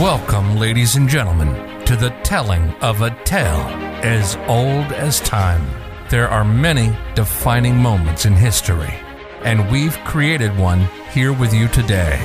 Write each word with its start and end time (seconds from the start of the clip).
Welcome, 0.00 0.56
ladies 0.56 0.96
and 0.96 1.08
gentlemen, 1.08 1.54
to 1.84 1.94
the 1.94 2.10
telling 2.24 2.68
of 2.82 3.00
a 3.00 3.16
tale 3.22 3.60
as 4.02 4.34
old 4.48 4.92
as 4.92 5.20
time. 5.20 5.64
There 6.10 6.28
are 6.28 6.44
many 6.44 6.92
defining 7.14 7.76
moments 7.76 8.26
in 8.26 8.32
history, 8.32 8.92
and 9.44 9.70
we've 9.70 9.96
created 9.98 10.58
one 10.58 10.80
here 11.12 11.32
with 11.32 11.54
you 11.54 11.68
today. 11.68 12.18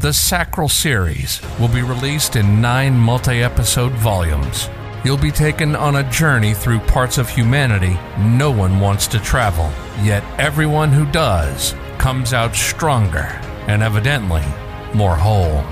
The 0.00 0.12
Sacral 0.12 0.68
series 0.68 1.40
will 1.58 1.68
be 1.68 1.80
released 1.80 2.36
in 2.36 2.60
nine 2.60 2.94
multi 2.94 3.42
episode 3.42 3.92
volumes. 3.92 4.68
You'll 5.02 5.16
be 5.16 5.30
taken 5.30 5.74
on 5.74 5.96
a 5.96 6.10
journey 6.10 6.52
through 6.52 6.80
parts 6.80 7.16
of 7.16 7.30
humanity 7.30 7.98
no 8.18 8.50
one 8.50 8.80
wants 8.80 9.06
to 9.06 9.18
travel, 9.18 9.72
yet 10.02 10.22
everyone 10.38 10.92
who 10.92 11.10
does 11.10 11.74
comes 11.96 12.34
out 12.34 12.54
stronger 12.54 13.40
and 13.66 13.82
evidently 13.82 14.44
more 14.92 15.16
whole. 15.16 15.64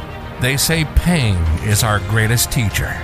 They 0.45 0.59
say 0.59 0.85
pain 0.95 1.39
is 1.63 1.83
our 1.83 2.01
greatest 2.01 2.53
teacher. 2.53 2.95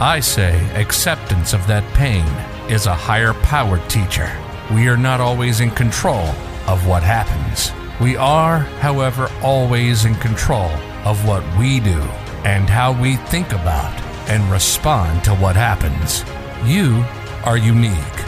I 0.00 0.20
say 0.20 0.60
acceptance 0.78 1.54
of 1.54 1.66
that 1.66 1.82
pain 1.94 2.26
is 2.70 2.84
a 2.84 2.94
higher 2.94 3.32
powered 3.32 3.88
teacher. 3.88 4.30
We 4.70 4.86
are 4.86 4.98
not 4.98 5.18
always 5.18 5.60
in 5.60 5.70
control 5.70 6.26
of 6.68 6.86
what 6.86 7.02
happens. 7.02 7.72
We 8.02 8.16
are, 8.16 8.58
however, 8.84 9.30
always 9.42 10.04
in 10.04 10.14
control 10.16 10.68
of 11.06 11.26
what 11.26 11.42
we 11.56 11.80
do 11.80 11.98
and 12.44 12.68
how 12.68 12.92
we 12.92 13.16
think 13.16 13.52
about 13.52 13.98
and 14.28 14.52
respond 14.52 15.24
to 15.24 15.34
what 15.34 15.56
happens. 15.56 16.22
You 16.68 17.02
are 17.46 17.56
unique. 17.56 18.18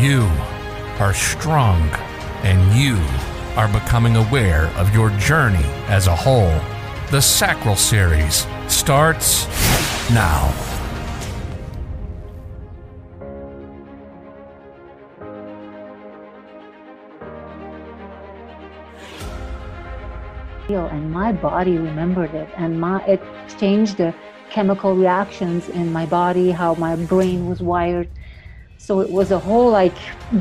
You 0.00 0.22
are 0.98 1.14
strong. 1.14 1.88
And 2.42 2.76
you 2.76 2.96
are 3.54 3.68
becoming 3.68 4.16
aware 4.16 4.66
of 4.78 4.92
your 4.92 5.10
journey 5.10 5.70
as 5.86 6.08
a 6.08 6.16
whole. 6.16 6.60
The 7.10 7.20
Sacral 7.20 7.76
Series 7.76 8.46
starts 8.68 9.46
now. 10.10 10.52
and 20.94 21.10
my 21.10 21.30
body 21.32 21.78
remembered 21.78 22.34
it 22.34 22.48
and 22.56 22.80
my 22.80 23.00
it 23.04 23.20
changed 23.58 23.96
the 23.96 24.14
chemical 24.50 24.94
reactions 24.94 25.68
in 25.68 25.92
my 25.92 26.06
body 26.06 26.50
how 26.50 26.74
my 26.74 26.96
brain 26.96 27.46
was 27.48 27.60
wired 27.60 28.08
so 28.78 29.00
it 29.00 29.10
was 29.10 29.30
a 29.30 29.38
whole 29.38 29.70
like 29.70 29.96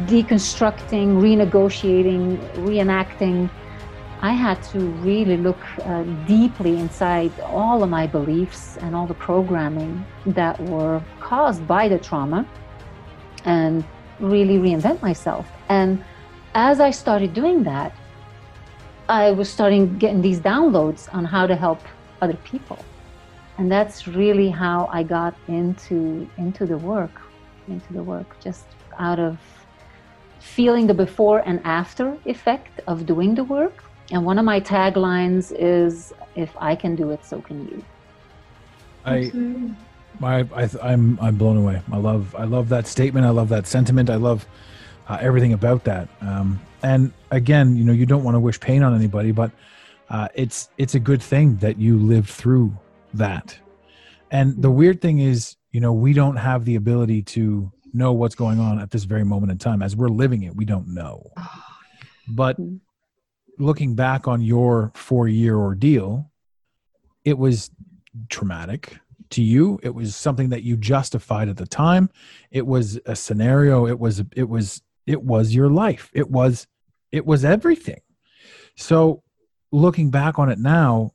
deconstructing 0.05 1.21
renegotiating 1.21 2.37
reenacting 2.67 3.49
i 4.29 4.31
had 4.31 4.61
to 4.71 4.79
really 5.07 5.37
look 5.37 5.63
uh, 5.81 6.03
deeply 6.33 6.73
inside 6.79 7.31
all 7.59 7.83
of 7.83 7.89
my 7.89 8.05
beliefs 8.07 8.77
and 8.77 8.95
all 8.95 9.07
the 9.13 9.19
programming 9.29 9.93
that 10.25 10.59
were 10.71 10.99
caused 11.19 11.67
by 11.67 11.87
the 11.87 11.99
trauma 11.99 12.41
and 13.45 13.83
really 14.19 14.57
reinvent 14.57 14.99
myself 15.01 15.45
and 15.69 16.03
as 16.55 16.79
i 16.79 16.89
started 17.03 17.33
doing 17.41 17.63
that 17.63 17.93
I 19.09 19.31
was 19.31 19.49
starting 19.49 19.97
getting 19.97 20.21
these 20.21 20.39
downloads 20.39 21.13
on 21.13 21.25
how 21.25 21.45
to 21.45 21.55
help 21.55 21.81
other 22.21 22.37
people. 22.45 22.79
And 23.57 23.69
that's 23.71 24.07
really 24.07 24.49
how 24.49 24.89
I 24.91 25.03
got 25.03 25.35
into 25.47 26.27
into 26.37 26.65
the 26.65 26.77
work, 26.77 27.21
into 27.67 27.91
the 27.93 28.01
work 28.01 28.39
just 28.39 28.65
out 28.97 29.19
of 29.19 29.37
feeling 30.39 30.87
the 30.87 30.93
before 30.93 31.39
and 31.45 31.59
after 31.65 32.17
effect 32.25 32.79
of 32.87 33.05
doing 33.05 33.35
the 33.35 33.43
work. 33.43 33.83
And 34.11 34.25
one 34.25 34.37
of 34.37 34.45
my 34.45 34.59
taglines 34.59 35.53
is 35.57 36.13
if 36.35 36.51
I 36.57 36.75
can 36.75 36.95
do 36.95 37.11
it, 37.11 37.25
so 37.25 37.41
can 37.41 37.67
you. 37.67 37.83
I 39.05 39.31
I, 40.21 40.47
I 40.55 40.69
I'm 40.81 41.19
I'm 41.21 41.37
blown 41.37 41.57
away. 41.57 41.81
I 41.91 41.97
love 41.97 42.35
I 42.35 42.43
love 42.43 42.69
that 42.69 42.87
statement. 42.87 43.25
I 43.25 43.29
love 43.29 43.49
that 43.49 43.67
sentiment. 43.67 44.09
I 44.09 44.15
love 44.15 44.45
uh, 45.07 45.17
everything 45.21 45.53
about 45.53 45.83
that. 45.85 46.07
Um, 46.21 46.59
and 46.81 47.13
again, 47.31 47.75
you 47.75 47.83
know, 47.83 47.93
you 47.93 48.05
don't 48.05 48.23
want 48.23 48.35
to 48.35 48.39
wish 48.39 48.59
pain 48.59 48.83
on 48.83 48.93
anybody, 48.95 49.31
but 49.31 49.51
uh, 50.09 50.27
it's 50.35 50.69
it's 50.77 50.95
a 50.95 50.99
good 50.99 51.21
thing 51.21 51.57
that 51.57 51.77
you 51.77 51.97
lived 51.97 52.29
through 52.29 52.77
that. 53.13 53.57
And 54.31 54.61
the 54.61 54.71
weird 54.71 55.01
thing 55.01 55.19
is, 55.19 55.55
you 55.71 55.79
know, 55.79 55.93
we 55.93 56.13
don't 56.13 56.35
have 56.35 56.65
the 56.65 56.75
ability 56.75 57.21
to 57.21 57.71
know 57.93 58.11
what's 58.11 58.35
going 58.35 58.59
on 58.59 58.79
at 58.79 58.91
this 58.91 59.03
very 59.03 59.23
moment 59.23 59.51
in 59.51 59.57
time. 59.57 59.81
As 59.81 59.95
we're 59.95 60.09
living 60.09 60.43
it, 60.43 60.55
we 60.55 60.65
don't 60.65 60.87
know. 60.87 61.31
But 62.27 62.57
looking 63.57 63.95
back 63.95 64.27
on 64.27 64.41
your 64.41 64.91
four 64.95 65.27
year 65.27 65.55
ordeal, 65.55 66.31
it 67.23 67.37
was 67.37 67.71
traumatic 68.29 68.97
to 69.31 69.41
you. 69.41 69.79
It 69.83 69.93
was 69.93 70.15
something 70.15 70.49
that 70.49 70.63
you 70.63 70.77
justified 70.77 71.49
at 71.49 71.57
the 71.57 71.65
time. 71.65 72.09
It 72.51 72.65
was 72.65 72.99
a 73.05 73.15
scenario. 73.15 73.87
It 73.87 73.99
was 73.99 74.23
it 74.35 74.49
was 74.49 74.81
it 75.05 75.23
was 75.23 75.53
your 75.53 75.69
life. 75.69 76.09
It 76.13 76.29
was 76.29 76.67
it 77.11 77.25
was 77.25 77.45
everything. 77.45 78.01
So 78.75 79.23
looking 79.71 80.09
back 80.09 80.39
on 80.39 80.49
it 80.49 80.59
now, 80.59 81.11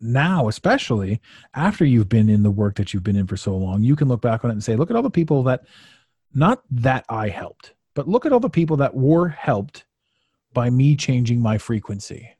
now 0.00 0.48
especially 0.48 1.20
after 1.54 1.84
you've 1.84 2.08
been 2.08 2.28
in 2.28 2.42
the 2.42 2.50
work 2.50 2.76
that 2.76 2.92
you've 2.92 3.02
been 3.02 3.16
in 3.16 3.26
for 3.26 3.36
so 3.36 3.56
long, 3.56 3.82
you 3.82 3.96
can 3.96 4.08
look 4.08 4.22
back 4.22 4.44
on 4.44 4.50
it 4.50 4.54
and 4.54 4.64
say, 4.64 4.76
look 4.76 4.90
at 4.90 4.96
all 4.96 5.02
the 5.02 5.10
people 5.10 5.42
that 5.44 5.64
not 6.34 6.62
that 6.70 7.04
I 7.08 7.28
helped, 7.28 7.74
but 7.94 8.08
look 8.08 8.26
at 8.26 8.32
all 8.32 8.40
the 8.40 8.50
people 8.50 8.76
that 8.78 8.94
were 8.94 9.28
helped 9.28 9.84
by 10.58 10.70
me 10.70 10.96
changing 10.96 11.40
my 11.40 11.56
frequency. 11.56 12.36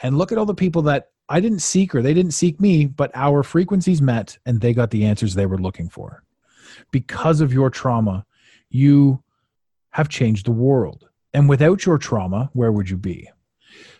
And 0.00 0.16
look 0.16 0.32
at 0.32 0.38
all 0.38 0.46
the 0.46 0.54
people 0.54 0.80
that 0.82 1.10
I 1.28 1.38
didn't 1.38 1.58
seek 1.58 1.94
or 1.94 2.00
they 2.00 2.14
didn't 2.14 2.32
seek 2.32 2.58
me, 2.62 2.86
but 2.86 3.10
our 3.14 3.42
frequencies 3.42 4.00
met 4.00 4.38
and 4.46 4.58
they 4.58 4.72
got 4.72 4.90
the 4.90 5.04
answers 5.04 5.34
they 5.34 5.44
were 5.44 5.58
looking 5.58 5.90
for. 5.90 6.22
Because 6.90 7.42
of 7.42 7.52
your 7.52 7.68
trauma, 7.68 8.24
you 8.70 9.22
have 9.90 10.08
changed 10.08 10.46
the 10.46 10.50
world. 10.50 11.10
And 11.34 11.46
without 11.46 11.84
your 11.84 11.98
trauma, 11.98 12.48
where 12.54 12.72
would 12.72 12.88
you 12.88 12.96
be? 12.96 13.28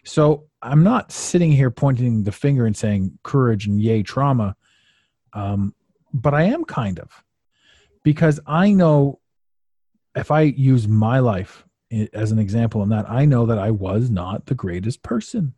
So 0.02 0.46
I'm 0.62 0.82
not 0.82 1.12
sitting 1.12 1.52
here 1.52 1.70
pointing 1.70 2.22
the 2.22 2.32
finger 2.32 2.64
and 2.64 2.74
saying 2.74 3.18
courage 3.22 3.66
and 3.66 3.82
yay 3.82 4.02
trauma, 4.02 4.56
um, 5.34 5.74
but 6.10 6.32
I 6.32 6.44
am 6.44 6.64
kind 6.64 6.98
of 6.98 7.22
because 8.02 8.40
I 8.46 8.72
know 8.72 9.20
if 10.14 10.30
I 10.30 10.40
use 10.40 10.88
my 10.88 11.18
life 11.18 11.65
as 12.12 12.32
an 12.32 12.38
example 12.38 12.82
in 12.82 12.88
that, 12.90 13.08
I 13.08 13.24
know 13.24 13.46
that 13.46 13.58
I 13.58 13.70
was 13.70 14.10
not 14.10 14.46
the 14.46 14.54
greatest 14.54 15.02
person 15.02 15.54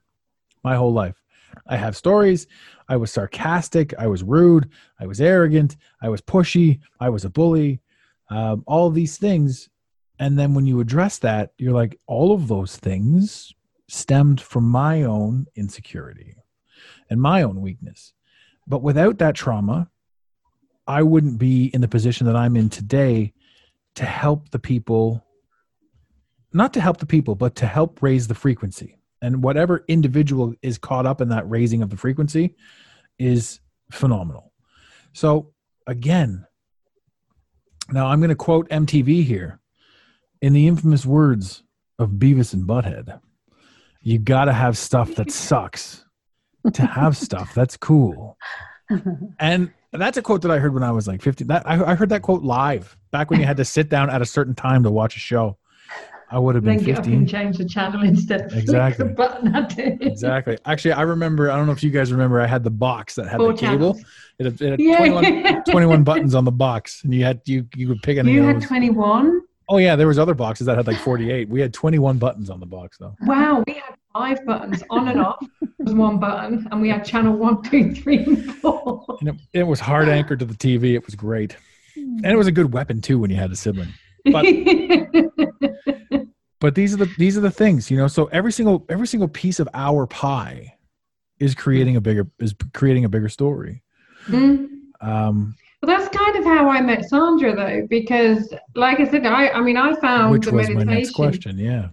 my 0.62 0.76
whole 0.76 0.92
life. 0.92 1.22
I 1.66 1.76
have 1.76 1.96
stories. 1.96 2.46
I 2.88 2.96
was 2.96 3.10
sarcastic. 3.10 3.94
I 3.98 4.06
was 4.06 4.22
rude. 4.22 4.68
I 5.00 5.06
was 5.06 5.20
arrogant. 5.20 5.76
I 6.02 6.08
was 6.08 6.20
pushy. 6.20 6.80
I 7.00 7.08
was 7.08 7.24
a 7.24 7.30
bully. 7.30 7.80
Um, 8.30 8.64
all 8.66 8.90
these 8.90 9.16
things 9.16 9.70
and 10.18 10.38
then 10.38 10.54
when 10.54 10.66
you 10.66 10.80
address 10.80 11.18
that, 11.18 11.52
you're 11.58 11.72
like, 11.72 11.98
all 12.06 12.32
of 12.32 12.48
those 12.48 12.76
things 12.76 13.52
stemmed 13.88 14.40
from 14.40 14.64
my 14.64 15.02
own 15.02 15.46
insecurity 15.54 16.34
and 17.08 17.20
my 17.20 17.42
own 17.42 17.60
weakness. 17.60 18.12
But 18.66 18.82
without 18.82 19.18
that 19.18 19.34
trauma, 19.34 19.90
I 20.86 21.02
wouldn't 21.02 21.38
be 21.38 21.66
in 21.66 21.80
the 21.80 21.88
position 21.88 22.26
that 22.26 22.36
I'm 22.36 22.56
in 22.56 22.68
today 22.68 23.32
to 23.94 24.04
help 24.04 24.50
the 24.50 24.58
people, 24.58 25.24
not 26.52 26.72
to 26.74 26.80
help 26.80 26.98
the 26.98 27.06
people, 27.06 27.34
but 27.34 27.54
to 27.56 27.66
help 27.66 28.02
raise 28.02 28.28
the 28.28 28.34
frequency. 28.34 28.98
And 29.20 29.42
whatever 29.42 29.84
individual 29.88 30.54
is 30.62 30.78
caught 30.78 31.06
up 31.06 31.20
in 31.20 31.28
that 31.30 31.48
raising 31.48 31.82
of 31.82 31.90
the 31.90 31.96
frequency 31.96 32.54
is 33.18 33.60
phenomenal. 33.90 34.52
So, 35.12 35.52
again, 35.86 36.46
now 37.90 38.06
I'm 38.06 38.20
going 38.20 38.28
to 38.30 38.36
quote 38.36 38.68
MTV 38.68 39.24
here 39.24 39.60
in 40.40 40.52
the 40.52 40.66
infamous 40.66 41.04
words 41.04 41.62
of 41.98 42.10
Beavis 42.10 42.54
and 42.54 42.66
Butthead, 42.66 43.20
you 44.02 44.18
got 44.18 44.44
to 44.44 44.52
have 44.52 44.78
stuff 44.78 45.14
that 45.16 45.30
sucks 45.30 46.04
to 46.72 46.86
have 46.86 47.16
stuff 47.16 47.54
that's 47.54 47.76
cool. 47.76 48.36
And 49.38 49.70
that's 49.92 50.16
a 50.16 50.22
quote 50.22 50.40
that 50.42 50.50
I 50.50 50.58
heard 50.58 50.72
when 50.72 50.82
I 50.82 50.90
was 50.92 51.06
like 51.06 51.20
15. 51.20 51.46
That 51.48 51.66
I, 51.66 51.92
I, 51.92 51.94
heard 51.94 52.08
that 52.08 52.22
quote 52.22 52.42
live 52.42 52.96
back 53.10 53.30
when 53.30 53.38
you 53.38 53.44
had 53.44 53.58
to 53.58 53.64
sit 53.64 53.90
down 53.90 54.08
at 54.08 54.22
a 54.22 54.26
certain 54.26 54.54
time 54.54 54.82
to 54.84 54.90
watch 54.90 55.14
a 55.14 55.18
show. 55.18 55.58
I 56.30 56.38
would 56.38 56.54
have 56.54 56.64
been 56.64 56.76
then 56.76 56.96
15. 56.96 56.96
Up 56.96 57.06
and 57.06 57.28
change 57.28 57.58
the 57.58 57.64
channel 57.64 58.02
instead 58.02 58.40
of 58.52 58.52
exactly. 58.52 59.08
the 59.08 59.14
button 59.14 59.54
at 59.54 59.78
it. 59.78 59.98
exactly. 60.00 60.58
Actually, 60.66 60.92
I 60.92 61.02
remember. 61.02 61.50
I 61.50 61.56
don't 61.56 61.66
know 61.66 61.72
if 61.72 61.82
you 61.82 61.90
guys 61.90 62.12
remember. 62.12 62.40
I 62.40 62.46
had 62.46 62.64
the 62.64 62.70
box 62.70 63.14
that 63.14 63.28
had 63.28 63.38
Four 63.38 63.52
the 63.52 63.58
cable. 63.58 63.98
It 64.38 64.44
had, 64.44 64.60
it 64.60 64.70
had 64.70 64.80
yeah. 64.80 64.98
21, 64.98 65.64
21, 65.70 66.04
buttons 66.04 66.34
on 66.34 66.44
the 66.44 66.52
box, 66.52 67.02
and 67.04 67.14
you 67.14 67.24
had 67.24 67.40
you 67.46 67.66
you 67.74 67.88
would 67.88 68.02
pick 68.02 68.18
any. 68.18 68.32
You 68.32 68.42
had 68.42 68.62
21. 68.62 69.40
Oh 69.70 69.78
yeah, 69.78 69.96
there 69.96 70.06
was 70.06 70.18
other 70.18 70.34
boxes 70.34 70.66
that 70.66 70.76
had 70.76 70.86
like 70.86 70.98
48. 70.98 71.48
We 71.48 71.60
had 71.60 71.74
21 71.74 72.18
buttons 72.18 72.50
on 72.50 72.60
the 72.60 72.66
box 72.66 72.98
though. 72.98 73.14
Wow, 73.22 73.64
we 73.66 73.74
had 73.74 73.94
five 74.12 74.44
buttons 74.46 74.82
on 74.90 75.08
and 75.08 75.20
off 75.20 75.38
There 75.60 75.84
was 75.84 75.94
one 75.94 76.18
button, 76.18 76.66
and 76.70 76.80
we 76.80 76.88
had 76.88 77.04
channel 77.04 77.36
one, 77.36 77.62
two, 77.62 77.94
three, 77.94 78.24
and 78.24 78.54
four. 78.56 79.04
And 79.20 79.28
it, 79.28 79.36
it, 79.52 79.62
was 79.62 79.78
hard 79.78 80.08
anchored 80.08 80.40
to 80.40 80.44
the 80.44 80.54
TV. 80.54 80.94
It 80.94 81.06
was 81.06 81.14
great, 81.14 81.56
and 81.94 82.26
it 82.26 82.36
was 82.36 82.48
a 82.48 82.52
good 82.52 82.72
weapon 82.72 83.00
too 83.00 83.18
when 83.18 83.30
you 83.30 83.36
had 83.36 83.52
a 83.52 83.56
sibling. 83.56 83.92
But 84.24 84.44
but 86.60 86.74
these 86.74 86.94
are 86.94 86.98
the 86.98 87.10
these 87.18 87.36
are 87.36 87.42
the 87.42 87.50
things 87.50 87.90
you 87.90 87.96
know. 87.96 88.08
So 88.08 88.26
every 88.26 88.52
single 88.52 88.84
every 88.88 89.06
single 89.06 89.28
piece 89.28 89.60
of 89.60 89.68
our 89.74 90.06
pie 90.06 90.74
is 91.38 91.54
creating 91.54 91.96
a 91.96 92.00
bigger 92.00 92.26
is 92.38 92.54
creating 92.74 93.04
a 93.04 93.08
bigger 93.08 93.28
story. 93.28 93.82
Mm. 94.26 94.68
Um, 95.00 95.54
Well, 95.82 95.96
that's 95.96 96.14
kind 96.16 96.36
of 96.36 96.44
how 96.44 96.68
I 96.68 96.80
met 96.80 97.04
Sandra, 97.04 97.54
though, 97.54 97.86
because, 97.88 98.52
like 98.74 98.98
I 98.98 99.08
said, 99.08 99.24
I, 99.24 99.50
I 99.50 99.60
mean, 99.60 99.76
I 99.76 99.94
found 100.00 100.32
which 100.32 100.46
the 100.46 100.52
was 100.52 100.68
my 100.70 100.82
next 100.82 101.12
question. 101.12 101.58
Yeah. 101.58 101.88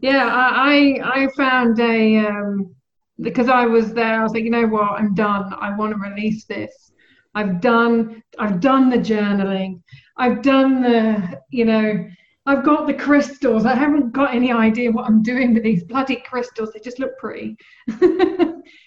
Yeah, 0.00 0.26
I, 0.26 0.98
I 1.02 1.22
I 1.24 1.28
found 1.36 1.78
a 1.78 2.16
um, 2.26 2.74
because 3.20 3.48
I 3.48 3.66
was 3.66 3.92
there. 3.92 4.20
I 4.20 4.22
was 4.22 4.32
like, 4.32 4.44
you 4.44 4.50
know 4.50 4.66
what, 4.66 4.92
I'm 4.92 5.14
done. 5.14 5.52
I 5.60 5.76
want 5.76 5.92
to 5.92 5.98
release 5.98 6.44
this. 6.44 6.92
I've 7.34 7.60
done 7.60 8.22
I've 8.38 8.60
done 8.60 8.90
the 8.90 8.98
journaling. 8.98 9.82
I've 10.16 10.42
done 10.42 10.82
the 10.82 11.40
you 11.50 11.64
know 11.64 12.08
I've 12.46 12.64
got 12.64 12.86
the 12.86 12.94
crystals. 12.94 13.66
I 13.66 13.74
haven't 13.74 14.12
got 14.12 14.34
any 14.34 14.50
idea 14.50 14.90
what 14.90 15.06
I'm 15.06 15.22
doing 15.22 15.54
with 15.54 15.62
these 15.62 15.84
bloody 15.84 16.16
crystals. 16.16 16.72
They 16.72 16.80
just 16.80 16.98
look 16.98 17.16
pretty. 17.18 17.56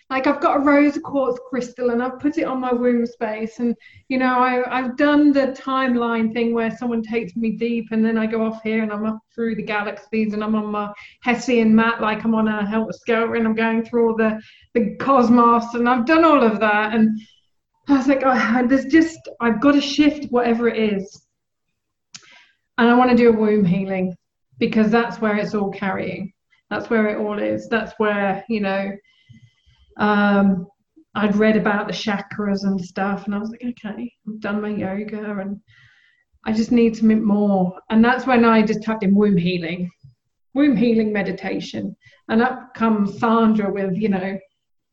like 0.10 0.28
I've 0.28 0.42
got 0.42 0.58
a 0.58 0.60
rose 0.60 1.00
quartz 1.04 1.40
crystal 1.50 1.92
and 1.92 2.02
I've 2.02 2.20
put 2.20 2.38
it 2.38 2.44
on 2.44 2.60
my 2.60 2.74
womb 2.74 3.06
space 3.06 3.60
and 3.60 3.76
you 4.10 4.18
know 4.18 4.38
I, 4.38 4.78
I've 4.78 4.98
done 4.98 5.32
the 5.32 5.48
timeline 5.48 6.34
thing 6.34 6.54
where 6.54 6.76
someone 6.76 7.02
takes 7.02 7.36
me 7.36 7.52
deep 7.52 7.88
and 7.92 8.04
then 8.06 8.18
I 8.18 8.26
go 8.26 8.46
off 8.46 8.62
here 8.64 8.84
and 8.84 8.92
I'm 8.92 9.06
up 9.06 9.20
through 9.34 9.56
the 9.56 9.64
galaxies 9.64 10.34
and 10.34 10.44
I'm 10.44 10.56
on 10.56 10.68
my 10.68 10.92
Hessian 11.22 11.76
mat 11.76 12.02
like 12.02 12.24
I'm 12.24 12.36
on 12.36 12.48
a 12.48 12.66
helter 12.66 12.94
skelter 12.94 13.36
and 13.36 13.48
I'm 13.48 13.56
going 13.56 13.84
through 13.84 14.10
all 14.10 14.16
the 14.16 14.42
the 14.74 14.96
cosmos 14.98 15.74
and 15.74 15.88
I've 15.90 16.06
done 16.06 16.24
all 16.24 16.44
of 16.44 16.60
that 16.60 16.94
and 16.94 17.20
I 17.88 17.98
was 17.98 18.08
like 18.08 18.24
oh, 18.26 18.66
there's 18.68 18.86
just 18.86 19.20
I've 19.42 19.62
got 19.62 19.74
to 19.74 19.82
shift 19.82 20.32
whatever 20.32 20.68
it 20.68 20.94
is. 20.94 21.26
And 22.78 22.90
I 22.90 22.96
want 22.96 23.12
to 23.12 23.18
do 23.18 23.30
a 23.30 23.38
womb 23.38 23.66
healing 23.66 24.16
because 24.58 24.90
that's 24.90 25.20
where 25.20 25.36
it's 25.36 25.54
all 25.54 25.72
carrying. 25.72 26.34
That's 26.70 26.90
where 26.90 27.08
it 27.10 27.20
all 27.20 27.40
is. 27.40 27.68
That's 27.70 27.94
where 27.98 28.44
you 28.50 28.62
know 28.62 28.92
um, 29.98 30.68
I'd 31.16 31.36
read 31.36 31.58
about 31.58 31.88
the 31.88 31.94
chakras 31.94 32.64
and 32.64 32.80
stuff, 32.84 33.26
and 33.26 33.36
I 33.36 33.38
was 33.38 33.52
like, 33.52 33.64
okay, 33.64 34.12
I've 34.28 34.40
done 34.40 34.62
my 34.62 34.70
yoga, 34.70 35.40
and 35.40 35.60
I 36.46 36.54
just 36.54 36.72
need 36.72 36.96
something 36.96 37.24
more. 37.24 37.80
And 37.90 38.04
that's 38.04 38.26
when 38.26 38.46
I 38.46 38.64
just 38.64 38.84
typed 38.84 39.04
in 39.04 39.16
womb 39.16 39.38
healing, 39.38 39.92
womb 40.54 40.76
healing 40.76 41.14
meditation, 41.14 41.96
and 42.30 42.42
up 42.42 42.74
comes 42.74 43.20
Sandra 43.20 43.72
with, 43.72 43.96
you 43.96 44.10
know, 44.10 44.40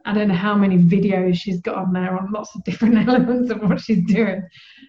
I 0.07 0.15
don't 0.15 0.29
know 0.29 0.35
how 0.35 0.55
many 0.55 0.79
videos 0.79 1.37
she's 1.37 1.61
got 1.61 1.77
on 1.77 1.93
there 1.93 2.19
on 2.19 2.33
lots 2.33 2.55
of 2.55 2.65
different 2.65 2.97
elements 3.09 3.51
of 3.51 3.63
what 3.63 3.81
she's 3.81 4.05
doing. 4.07 4.43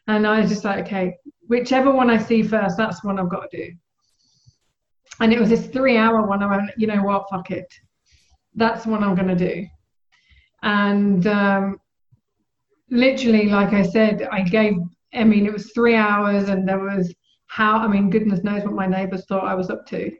And 0.07 0.25
I 0.25 0.39
was 0.39 0.49
just 0.49 0.63
like, 0.63 0.85
okay, 0.85 1.15
whichever 1.47 1.91
one 1.91 2.09
I 2.09 2.17
see 2.17 2.43
first, 2.43 2.77
that's 2.77 3.03
one 3.03 3.19
I've 3.19 3.29
got 3.29 3.51
to 3.51 3.57
do. 3.57 3.73
And 5.19 5.33
it 5.33 5.39
was 5.39 5.49
this 5.49 5.67
three 5.67 5.97
hour 5.97 6.25
one. 6.25 6.41
I 6.41 6.47
went, 6.47 6.71
you 6.77 6.87
know 6.87 7.03
what, 7.03 7.29
fuck 7.29 7.51
it. 7.51 7.71
That's 8.55 8.85
what 8.85 9.03
I'm 9.03 9.15
going 9.15 9.27
to 9.27 9.35
do 9.35 9.67
and 10.63 11.25
um, 11.27 11.79
literally 12.89 13.49
like 13.49 13.73
i 13.73 13.81
said 13.81 14.27
i 14.31 14.41
gave 14.41 14.73
i 15.13 15.23
mean 15.23 15.45
it 15.45 15.53
was 15.53 15.71
three 15.71 15.95
hours 15.95 16.49
and 16.49 16.67
there 16.67 16.79
was 16.79 17.13
how 17.47 17.77
i 17.77 17.87
mean 17.87 18.09
goodness 18.09 18.43
knows 18.43 18.63
what 18.63 18.73
my 18.73 18.85
neighbors 18.85 19.25
thought 19.27 19.45
i 19.45 19.55
was 19.55 19.69
up 19.69 19.85
to 19.85 20.11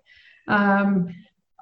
um, 0.48 1.08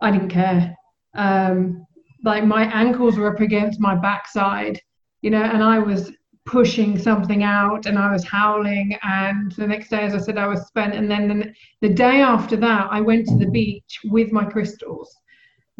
i 0.02 0.12
didn't 0.12 0.30
care 0.30 0.76
um, 1.16 1.86
like 2.24 2.44
my 2.44 2.64
ankles 2.74 3.18
were 3.18 3.34
up 3.34 3.40
against 3.40 3.80
my 3.80 3.96
backside 3.96 4.80
you 5.22 5.30
know 5.30 5.42
and 5.42 5.64
i 5.64 5.80
was 5.80 6.12
pushing 6.46 6.98
something 6.98 7.44
out 7.44 7.86
and 7.86 7.98
i 7.98 8.12
was 8.12 8.24
howling 8.24 8.98
and 9.04 9.52
the 9.54 9.68
next 9.68 9.90
day 9.90 10.02
as 10.02 10.16
i 10.16 10.18
said 10.18 10.38
i 10.38 10.48
was 10.48 10.66
spent 10.68 10.96
and 10.96 11.10
then 11.10 11.28
the, 11.28 11.54
the 11.88 11.94
day 11.94 12.22
after 12.22 12.56
that 12.56 12.88
i 12.92 13.00
went 13.00 13.28
to 13.28 13.38
the 13.38 13.50
beach 13.50 14.00
with 14.06 14.32
my 14.32 14.46
crystals 14.46 15.16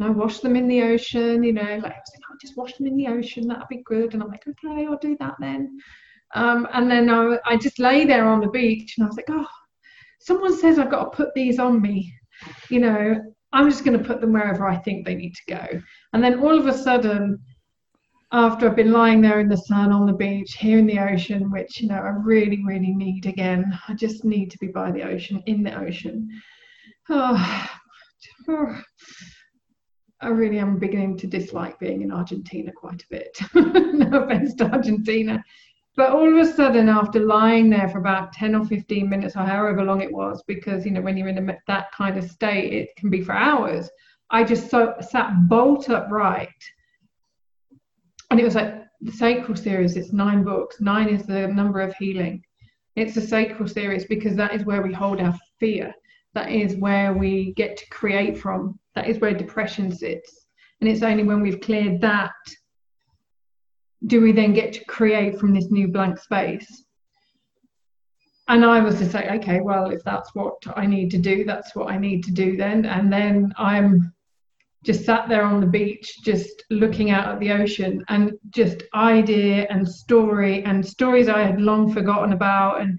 and 0.00 0.08
I 0.08 0.12
washed 0.12 0.40
them 0.40 0.56
in 0.56 0.66
the 0.66 0.82
ocean, 0.82 1.42
you 1.42 1.52
know, 1.52 1.60
like 1.60 1.68
I 1.68 1.76
was 1.76 1.82
like, 1.84 2.22
I'll 2.30 2.38
just 2.40 2.56
wash 2.56 2.72
them 2.74 2.86
in 2.86 2.96
the 2.96 3.08
ocean, 3.08 3.46
that'll 3.46 3.66
be 3.68 3.82
good. 3.84 4.14
And 4.14 4.22
I'm 4.22 4.30
like, 4.30 4.44
okay, 4.48 4.86
I'll 4.86 4.96
do 4.96 5.14
that 5.20 5.34
then. 5.38 5.78
Um, 6.34 6.66
and 6.72 6.90
then 6.90 7.10
I, 7.10 7.36
I 7.44 7.56
just 7.58 7.78
lay 7.78 8.06
there 8.06 8.26
on 8.26 8.40
the 8.40 8.48
beach 8.48 8.94
and 8.96 9.04
I 9.04 9.08
was 9.08 9.16
like, 9.16 9.28
oh, 9.28 9.46
someone 10.18 10.56
says 10.56 10.78
I've 10.78 10.90
got 10.90 11.04
to 11.04 11.16
put 11.16 11.34
these 11.34 11.58
on 11.58 11.82
me. 11.82 12.14
You 12.70 12.80
know, 12.80 13.29
I'm 13.52 13.68
just 13.68 13.84
going 13.84 13.98
to 13.98 14.04
put 14.04 14.20
them 14.20 14.32
wherever 14.32 14.66
I 14.66 14.76
think 14.76 15.04
they 15.04 15.14
need 15.14 15.34
to 15.34 15.54
go. 15.54 15.82
And 16.12 16.22
then 16.22 16.40
all 16.40 16.58
of 16.58 16.66
a 16.66 16.72
sudden, 16.72 17.38
after 18.32 18.68
I've 18.68 18.76
been 18.76 18.92
lying 18.92 19.20
there 19.20 19.40
in 19.40 19.48
the 19.48 19.56
sun 19.56 19.90
on 19.90 20.06
the 20.06 20.12
beach, 20.12 20.54
here 20.54 20.78
in 20.78 20.86
the 20.86 21.00
ocean, 21.00 21.50
which, 21.50 21.80
you 21.80 21.88
know, 21.88 21.96
I 21.96 22.10
really, 22.10 22.62
really 22.64 22.92
need 22.92 23.26
again, 23.26 23.76
I 23.88 23.94
just 23.94 24.24
need 24.24 24.50
to 24.52 24.58
be 24.58 24.68
by 24.68 24.92
the 24.92 25.02
ocean, 25.02 25.42
in 25.46 25.62
the 25.62 25.76
ocean. 25.78 26.28
Oh. 27.08 27.70
I 30.22 30.28
really 30.28 30.58
am 30.58 30.78
beginning 30.78 31.16
to 31.18 31.26
dislike 31.26 31.78
being 31.78 32.02
in 32.02 32.12
Argentina 32.12 32.70
quite 32.72 33.02
a 33.02 33.06
bit. 33.08 33.38
no 33.54 34.24
offense 34.24 34.54
to 34.56 34.70
Argentina. 34.70 35.42
But 35.96 36.10
all 36.10 36.28
of 36.28 36.36
a 36.36 36.50
sudden, 36.52 36.88
after 36.88 37.20
lying 37.20 37.68
there 37.68 37.88
for 37.88 37.98
about 37.98 38.32
10 38.32 38.54
or 38.54 38.64
15 38.64 39.08
minutes, 39.08 39.36
or 39.36 39.40
however 39.40 39.84
long 39.84 40.00
it 40.00 40.12
was, 40.12 40.42
because, 40.46 40.86
you 40.86 40.92
know, 40.92 41.00
when 41.00 41.16
you're 41.16 41.28
in 41.28 41.50
a, 41.50 41.58
that 41.66 41.92
kind 41.92 42.16
of 42.16 42.30
state, 42.30 42.72
it 42.72 42.96
can 42.96 43.10
be 43.10 43.22
for 43.22 43.32
hours, 43.32 43.90
I 44.30 44.44
just 44.44 44.70
so, 44.70 44.94
sat 45.00 45.48
bolt 45.48 45.90
upright. 45.90 46.48
And 48.30 48.38
it 48.38 48.44
was 48.44 48.54
like 48.54 48.84
the 49.00 49.12
Sacral 49.12 49.56
series, 49.56 49.96
it's 49.96 50.12
nine 50.12 50.44
books. 50.44 50.80
Nine 50.80 51.08
is 51.08 51.26
the 51.26 51.48
number 51.48 51.80
of 51.80 51.94
healing. 51.96 52.44
It's 52.94 53.14
the 53.14 53.20
Sacral 53.20 53.68
series 53.68 54.04
because 54.04 54.36
that 54.36 54.54
is 54.54 54.64
where 54.64 54.82
we 54.82 54.92
hold 54.92 55.20
our 55.20 55.36
fear. 55.58 55.92
That 56.34 56.52
is 56.52 56.76
where 56.76 57.12
we 57.12 57.52
get 57.54 57.76
to 57.76 57.88
create 57.88 58.38
from 58.38 58.78
that 58.94 59.08
is 59.08 59.18
where 59.18 59.32
depression 59.32 59.92
sits. 59.92 60.46
And 60.80 60.88
it's 60.88 61.02
only 61.02 61.24
when 61.24 61.40
we've 61.40 61.60
cleared 61.60 62.00
that 62.00 62.32
do 64.06 64.20
we 64.20 64.32
then 64.32 64.52
get 64.52 64.72
to 64.72 64.84
create 64.84 65.38
from 65.38 65.54
this 65.54 65.70
new 65.70 65.88
blank 65.88 66.18
space. 66.18 66.84
And 68.48 68.64
I 68.64 68.80
was 68.80 68.96
to 68.96 69.08
say, 69.08 69.28
okay, 69.36 69.60
well, 69.60 69.90
if 69.90 70.02
that's 70.02 70.34
what 70.34 70.56
I 70.74 70.86
need 70.86 71.10
to 71.12 71.18
do, 71.18 71.44
that's 71.44 71.76
what 71.76 71.90
I 71.90 71.98
need 71.98 72.24
to 72.24 72.32
do 72.32 72.56
then. 72.56 72.84
And 72.84 73.12
then 73.12 73.52
I'm 73.56 74.12
just 74.82 75.04
sat 75.04 75.28
there 75.28 75.44
on 75.44 75.60
the 75.60 75.66
beach, 75.66 76.22
just 76.24 76.64
looking 76.70 77.10
out 77.10 77.28
at 77.28 77.38
the 77.38 77.52
ocean 77.52 78.02
and 78.08 78.32
just 78.48 78.82
idea 78.94 79.66
and 79.70 79.86
story 79.86 80.64
and 80.64 80.84
stories 80.84 81.28
I 81.28 81.42
had 81.42 81.60
long 81.60 81.92
forgotten 81.92 82.32
about 82.32 82.80
and 82.80 82.98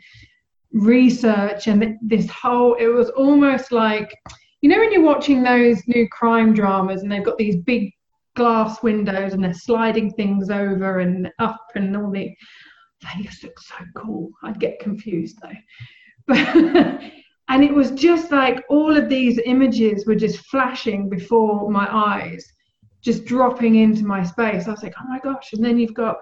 research 0.72 1.68
and 1.68 1.98
this 2.02 2.30
whole, 2.30 2.76
it 2.76 2.88
was 2.88 3.10
almost 3.10 3.72
like, 3.72 4.16
you 4.62 4.70
know 4.70 4.78
when 4.78 4.92
you're 4.92 5.02
watching 5.02 5.42
those 5.42 5.82
new 5.88 6.08
crime 6.10 6.54
dramas 6.54 7.02
and 7.02 7.12
they've 7.12 7.26
got 7.26 7.40
these 7.40 7.58
big 7.58 7.92
glass 8.36 8.82
windows 8.82 9.34
and 9.34 9.44
they're 9.44 9.54
sliding 9.54 10.12
things 10.12 10.50
over 10.50 11.00
and 11.00 11.30
up 11.40 11.66
and 11.76 11.96
all 11.96 12.12
the 12.12 12.34
they 13.02 13.24
just 13.24 13.44
look 13.44 13.60
so 13.60 13.76
cool. 13.96 14.30
I'd 14.44 14.60
get 14.60 14.80
confused 14.80 15.40
though. 15.42 15.50
But 16.28 16.38
and 17.50 17.64
it 17.64 17.74
was 17.74 17.92
just 17.92 18.32
like 18.32 18.64
all 18.70 18.96
of 18.96 19.10
these 19.10 19.40
images 19.46 20.06
were 20.06 20.16
just 20.16 20.46
flashing 20.46 21.10
before 21.10 21.70
my 21.70 21.88
eyes 21.92 22.46
just 23.02 23.26
dropping 23.26 23.76
into 23.76 24.06
my 24.06 24.24
space. 24.24 24.68
I 24.68 24.72
was 24.72 24.84
like 24.84 24.94
oh 25.00 25.08
my 25.10 25.20
gosh. 25.20 25.54
And 25.54 25.64
then 25.64 25.80
you've 25.80 25.96
got 25.96 26.18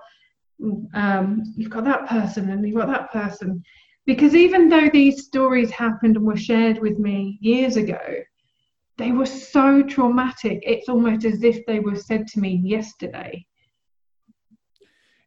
um, 0.94 1.44
you've 1.58 1.70
got 1.70 1.86
that 1.86 2.08
person 2.08 2.50
and 2.50 2.66
you've 2.66 2.78
got 2.78 2.88
that 2.88 3.12
person. 3.12 3.62
Because 4.06 4.34
even 4.34 4.70
though 4.70 4.89
these 4.89 5.25
stories 5.25 5.70
happened 5.70 6.16
and 6.16 6.25
were 6.25 6.38
shared 6.38 6.80
with 6.80 6.98
me 6.98 7.38
years 7.42 7.75
ago 7.75 8.00
they 9.00 9.12
were 9.12 9.25
so 9.25 9.82
traumatic. 9.82 10.60
It's 10.62 10.89
almost 10.89 11.25
as 11.25 11.41
if 11.44 11.65
they 11.65 11.79
were 11.79 11.96
said 11.96 12.27
to 12.27 12.39
me 12.39 12.62
yesterday. 12.63 13.46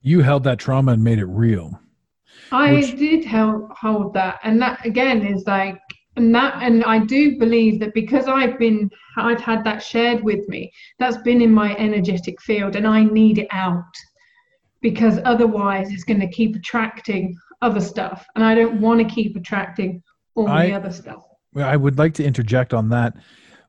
You 0.03 0.21
held 0.21 0.45
that 0.45 0.59
trauma 0.59 0.93
and 0.93 1.03
made 1.03 1.19
it 1.19 1.27
real. 1.27 1.81
I 2.53 2.75
which... 2.75 2.97
did 2.97 3.25
hold, 3.25 3.71
hold 3.71 4.15
that. 4.15 4.39
And 4.45 4.61
that 4.63 4.85
again 4.85 5.27
is 5.27 5.47
like, 5.47 5.81
and 6.17 6.35
that, 6.35 6.63
and 6.63 6.85
I 6.85 6.99
do 6.99 7.39
believe 7.39 7.81
that 7.81 7.95
because 7.95 8.29
I've 8.29 8.59
been, 8.59 8.91
I've 9.17 9.41
had 9.41 9.65
that 9.65 9.83
shared 9.83 10.23
with 10.23 10.47
me, 10.49 10.71
that's 10.99 11.17
been 11.19 11.41
in 11.41 11.53
my 11.53 11.75
energetic 11.77 12.41
field 12.43 12.77
and 12.77 12.87
I 12.87 13.05
need 13.05 13.39
it 13.39 13.49
out 13.51 13.95
because 14.83 15.19
otherwise 15.25 15.91
it's 15.91 16.05
going 16.05 16.21
to 16.21 16.29
keep 16.29 16.55
attracting 16.55 17.35
other 17.63 17.81
stuff. 17.81 18.27
And 18.35 18.45
I 18.45 18.55
don't 18.55 18.81
want 18.81 19.01
to 19.01 19.15
keep 19.15 19.37
attracting 19.37 20.03
all 20.35 20.49
I, 20.49 20.67
the 20.67 20.73
other 20.75 20.93
stuff. 20.93 21.25
I 21.57 21.77
would 21.77 21.97
like 21.97 22.13
to 22.15 22.25
interject 22.25 22.75
on 22.75 22.91
that 22.91 23.15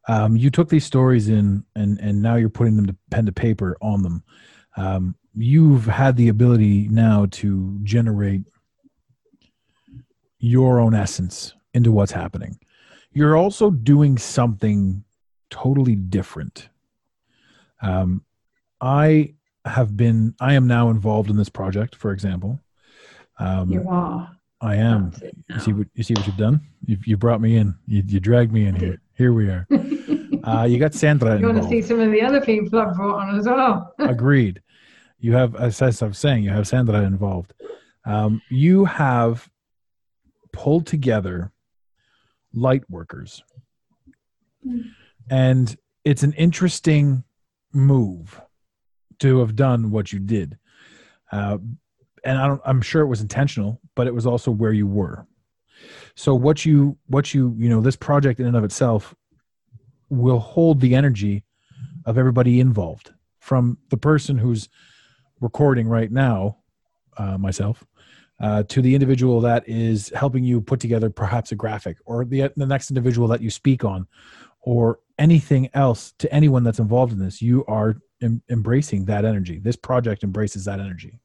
um, 0.08 0.36
you 0.36 0.50
took 0.50 0.70
these 0.70 0.86
stories 0.86 1.30
in 1.30 1.64
and 1.76 2.00
and 2.00 2.22
now 2.22 2.36
you're 2.36 2.50
putting 2.50 2.76
them 2.76 2.86
to 2.88 2.96
pen 3.10 3.26
to 3.26 3.32
paper 3.32 3.78
on 3.82 4.04
them. 4.04 4.24
Um, 4.76 5.16
you've 5.36 5.86
had 5.86 6.16
the 6.16 6.30
ability 6.30 6.88
now 6.90 7.28
to 7.32 7.80
generate 7.84 8.42
your 10.40 10.80
own 10.80 10.94
essence 10.94 11.54
into 11.74 11.92
what's 11.92 12.12
happening. 12.12 12.60
You're 13.14 13.38
also 13.38 13.72
doing 13.72 14.18
something 14.18 15.04
totally 15.50 15.96
different. 15.96 16.70
Um, 17.82 18.24
i 18.82 19.34
have 19.66 19.96
been 19.96 20.36
i 20.42 20.54
am 20.54 20.68
now 20.68 20.90
involved 20.90 21.30
in 21.30 21.38
this 21.38 21.50
project 21.50 21.96
for 21.96 22.12
example. 22.12 22.60
Um, 23.40 23.72
you 23.72 23.86
are. 23.88 24.30
I 24.62 24.76
am. 24.76 25.12
You 25.50 25.60
see 25.60 25.74
what 25.74 25.88
you 25.94 26.04
see 26.04 26.14
what 26.14 26.26
you've 26.26 26.38
done? 26.38 26.62
You 26.86 26.98
you 27.06 27.18
brought 27.18 27.42
me 27.42 27.58
in. 27.58 27.76
You, 27.86 28.04
you 28.06 28.20
dragged 28.20 28.52
me 28.52 28.66
in 28.66 28.76
here. 28.76 29.02
Here 29.16 29.34
we 29.34 29.48
are 29.48 29.68
Uh, 30.44 30.64
you 30.64 30.78
got 30.78 30.94
Sandra. 30.94 31.40
you 31.40 31.46
want 31.46 31.62
to 31.62 31.70
see 31.70 31.82
some 31.82 32.00
of 32.00 32.12
the 32.12 32.22
other 32.22 32.42
people 32.42 32.80
I've 32.80 32.96
brought 32.96 33.22
on 33.22 33.40
as 33.40 33.46
well. 33.46 33.94
Agreed. 34.00 34.62
You 35.20 35.34
have, 35.34 35.56
as 35.56 35.82
I 35.82 35.88
was 36.06 36.18
saying, 36.18 36.44
you 36.44 36.50
have 36.50 36.68
Sandra 36.68 37.02
involved. 37.02 37.54
Um, 38.06 38.42
you 38.50 38.84
have 38.84 39.50
pulled 40.52 40.86
together 40.86 41.52
light 42.54 42.84
workers, 42.90 43.42
and 45.30 45.76
it's 46.04 46.24
an 46.24 46.34
interesting 46.34 47.24
move 47.72 48.42
to 49.20 49.40
have 49.40 49.56
done 49.56 49.92
what 49.92 50.12
you 50.12 50.20
did. 50.20 50.58
Uh, 51.32 51.58
and 52.26 52.38
I 52.38 52.48
don't, 52.48 52.62
I'm 52.66 52.82
sure 52.82 53.02
it 53.02 53.08
was 53.08 53.22
intentional, 53.22 53.80
but 53.96 54.08
it 54.08 54.14
was 54.14 54.26
also 54.26 54.52
where 54.52 54.74
you 54.74 54.88
were. 54.88 55.26
So 56.16 56.36
what 56.36 56.66
you, 56.66 56.98
what 57.08 57.34
you, 57.34 57.56
you 57.58 57.70
know, 57.70 57.82
this 57.82 57.96
project 57.96 58.40
in 58.40 58.46
and 58.46 58.56
of 58.56 58.64
itself 58.64 59.16
will 60.14 60.40
hold 60.40 60.80
the 60.80 60.96
energy 60.96 61.44
of 62.06 62.18
everybody 62.18 62.60
involved 62.60 63.14
from 63.40 63.78
the 63.90 63.98
person 63.98 64.38
who's 64.38 64.70
recording 65.42 65.88
right 65.88 66.12
now, 66.12 66.58
uh, 67.18 67.38
myself, 67.38 67.84
uh, 68.40 68.64
to 68.64 68.82
the 68.82 68.94
individual 68.94 69.42
that 69.42 69.68
is 69.68 70.10
helping 70.16 70.44
you 70.44 70.62
put 70.62 70.80
together 70.80 71.10
perhaps 71.10 71.52
a 71.52 71.56
graphic, 71.56 71.98
or 72.06 72.26
the 72.26 72.52
the 72.56 72.66
next 72.66 72.90
individual 72.90 73.28
that 73.28 73.42
you 73.42 73.50
speak 73.50 73.84
on, 73.84 74.08
or 74.62 75.00
anything 75.18 75.70
else 75.74 76.14
to 76.18 76.34
anyone 76.34 76.64
that's 76.64 76.80
involved 76.80 77.12
in 77.12 77.20
this. 77.20 77.42
You 77.42 77.66
are 77.66 77.96
em- 78.22 78.42
embracing 78.50 79.06
that 79.06 79.26
energy. 79.26 79.60
This 79.60 79.76
project 79.76 80.24
embraces 80.24 80.66
that 80.66 80.80
energy, 80.80 81.20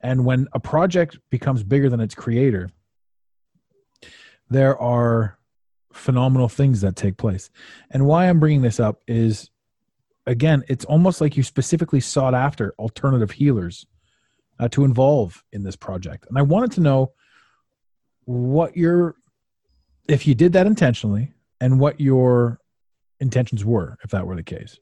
and 0.00 0.24
when 0.24 0.46
a 0.52 0.60
project 0.60 1.18
becomes 1.30 1.62
bigger 1.62 1.88
than 1.88 2.00
its 2.00 2.14
creator, 2.14 2.70
there 4.48 4.78
are 4.78 5.38
phenomenal 5.96 6.48
things 6.48 6.80
that 6.82 6.96
take 6.96 7.16
place. 7.16 7.50
And 7.90 8.06
why 8.06 8.28
I'm 8.28 8.40
bringing 8.40 8.62
this 8.62 8.80
up 8.80 9.00
is 9.06 9.50
again, 10.26 10.64
it's 10.68 10.84
almost 10.84 11.20
like 11.20 11.36
you 11.36 11.42
specifically 11.42 12.00
sought 12.00 12.34
after 12.34 12.74
alternative 12.78 13.30
healers 13.30 13.86
uh, 14.58 14.68
to 14.68 14.84
involve 14.84 15.42
in 15.52 15.62
this 15.62 15.76
project. 15.76 16.26
And 16.28 16.38
I 16.38 16.42
wanted 16.42 16.72
to 16.72 16.80
know 16.80 17.12
what 18.24 18.76
your, 18.76 19.14
if 20.08 20.26
you 20.26 20.34
did 20.34 20.52
that 20.54 20.66
intentionally, 20.66 21.32
and 21.60 21.80
what 21.80 22.00
your 22.00 22.60
intentions 23.20 23.64
were, 23.64 23.98
if 24.04 24.10
that 24.10 24.26
were 24.26 24.36
the 24.36 24.42
case. 24.42 24.78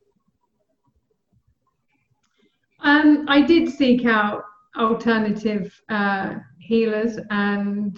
Um, 2.81 3.25
I 3.29 3.41
did 3.41 3.71
seek 3.71 4.05
out 4.05 4.43
alternative 4.77 5.81
uh, 5.89 6.37
healers 6.59 7.19
and 7.31 7.97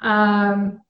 um, 0.00 0.80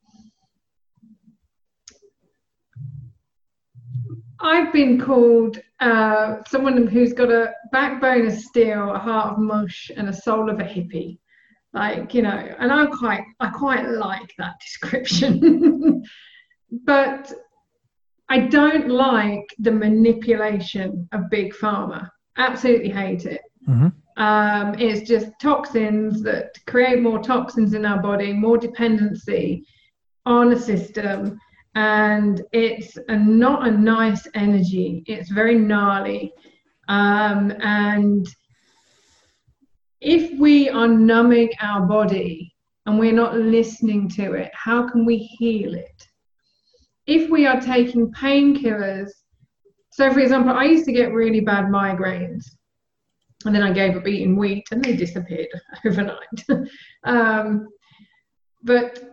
I've 4.43 4.73
been 4.73 5.01
called 5.01 5.61
uh, 5.79 6.39
someone 6.49 6.87
who's 6.89 7.13
got 7.13 7.31
a 7.31 7.55
backbone 7.71 8.27
of 8.27 8.33
steel, 8.35 8.91
a 8.93 8.99
heart 8.99 9.35
of 9.35 9.39
mush, 9.39 9.91
and 9.97 10.09
a 10.09 10.13
soul 10.13 10.51
of 10.51 10.59
a 10.59 10.65
hippie. 10.65 11.19
Like 11.73 12.13
you 12.13 12.23
know, 12.23 12.55
and 12.59 12.71
I'm 12.71 12.91
quite 12.91 13.23
I 13.41 13.49
quite 13.49 13.89
like 13.89 14.35
that 14.39 14.55
description, 14.61 16.03
but 16.85 17.33
I 18.29 18.41
don't 18.41 18.89
like 18.89 19.47
the 19.59 19.71
manipulation 19.71 21.09
of 21.13 21.31
big 21.31 21.55
pharma. 21.55 22.11
Absolutely 22.37 22.91
hate 22.91 23.27
it. 23.27 23.43
Mm-hmm. 23.69 23.89
Um, 24.23 24.75
it's 24.79 25.09
just 25.09 25.29
toxins 25.41 26.23
that 26.23 26.59
create 26.67 27.01
more 27.01 27.23
toxins 27.23 27.75
in 27.75 27.87
our 27.87 28.03
body, 28.03 28.33
more 28.33 28.59
dependency 28.59 29.65
on 30.27 30.53
a 30.53 30.59
system 30.59 31.39
and 31.75 32.43
it's 32.53 32.99
a, 33.09 33.17
not 33.17 33.67
a 33.67 33.71
nice 33.71 34.27
energy. 34.35 35.03
It's 35.07 35.31
very 35.31 35.59
gnarly. 35.59 36.33
Um, 36.89 37.53
and 37.61 38.27
if 40.01 40.39
we 40.39 40.69
are 40.69 40.89
numbing 40.89 41.51
our 41.61 41.87
body 41.87 42.55
and 42.87 42.99
we're 42.99 43.13
not 43.13 43.37
listening 43.37 44.09
to 44.11 44.33
it, 44.35 44.51
how 44.53 44.89
can 44.89 45.07
we 45.07 45.17
heal 45.17 45.75
it? 45.75 46.09
If 47.07 47.31
we 47.31 47.47
are 47.47 47.61
taking 47.61 48.13
painkillers, 48.13 49.11
so 49.91 50.13
for 50.13 50.21
example, 50.21 50.53
I 50.53 50.65
used 50.65 50.85
to 50.87 50.93
get 50.93 51.13
really 51.13 51.41
bad 51.41 51.67
migraines. 51.67 52.45
And 53.45 53.55
then 53.55 53.63
I 53.63 53.73
gave 53.73 53.97
up 53.97 54.07
eating 54.07 54.37
wheat 54.37 54.65
and 54.71 54.85
they 54.85 54.95
disappeared 54.95 55.49
overnight. 55.87 56.45
um, 57.05 57.69
but 58.63 59.12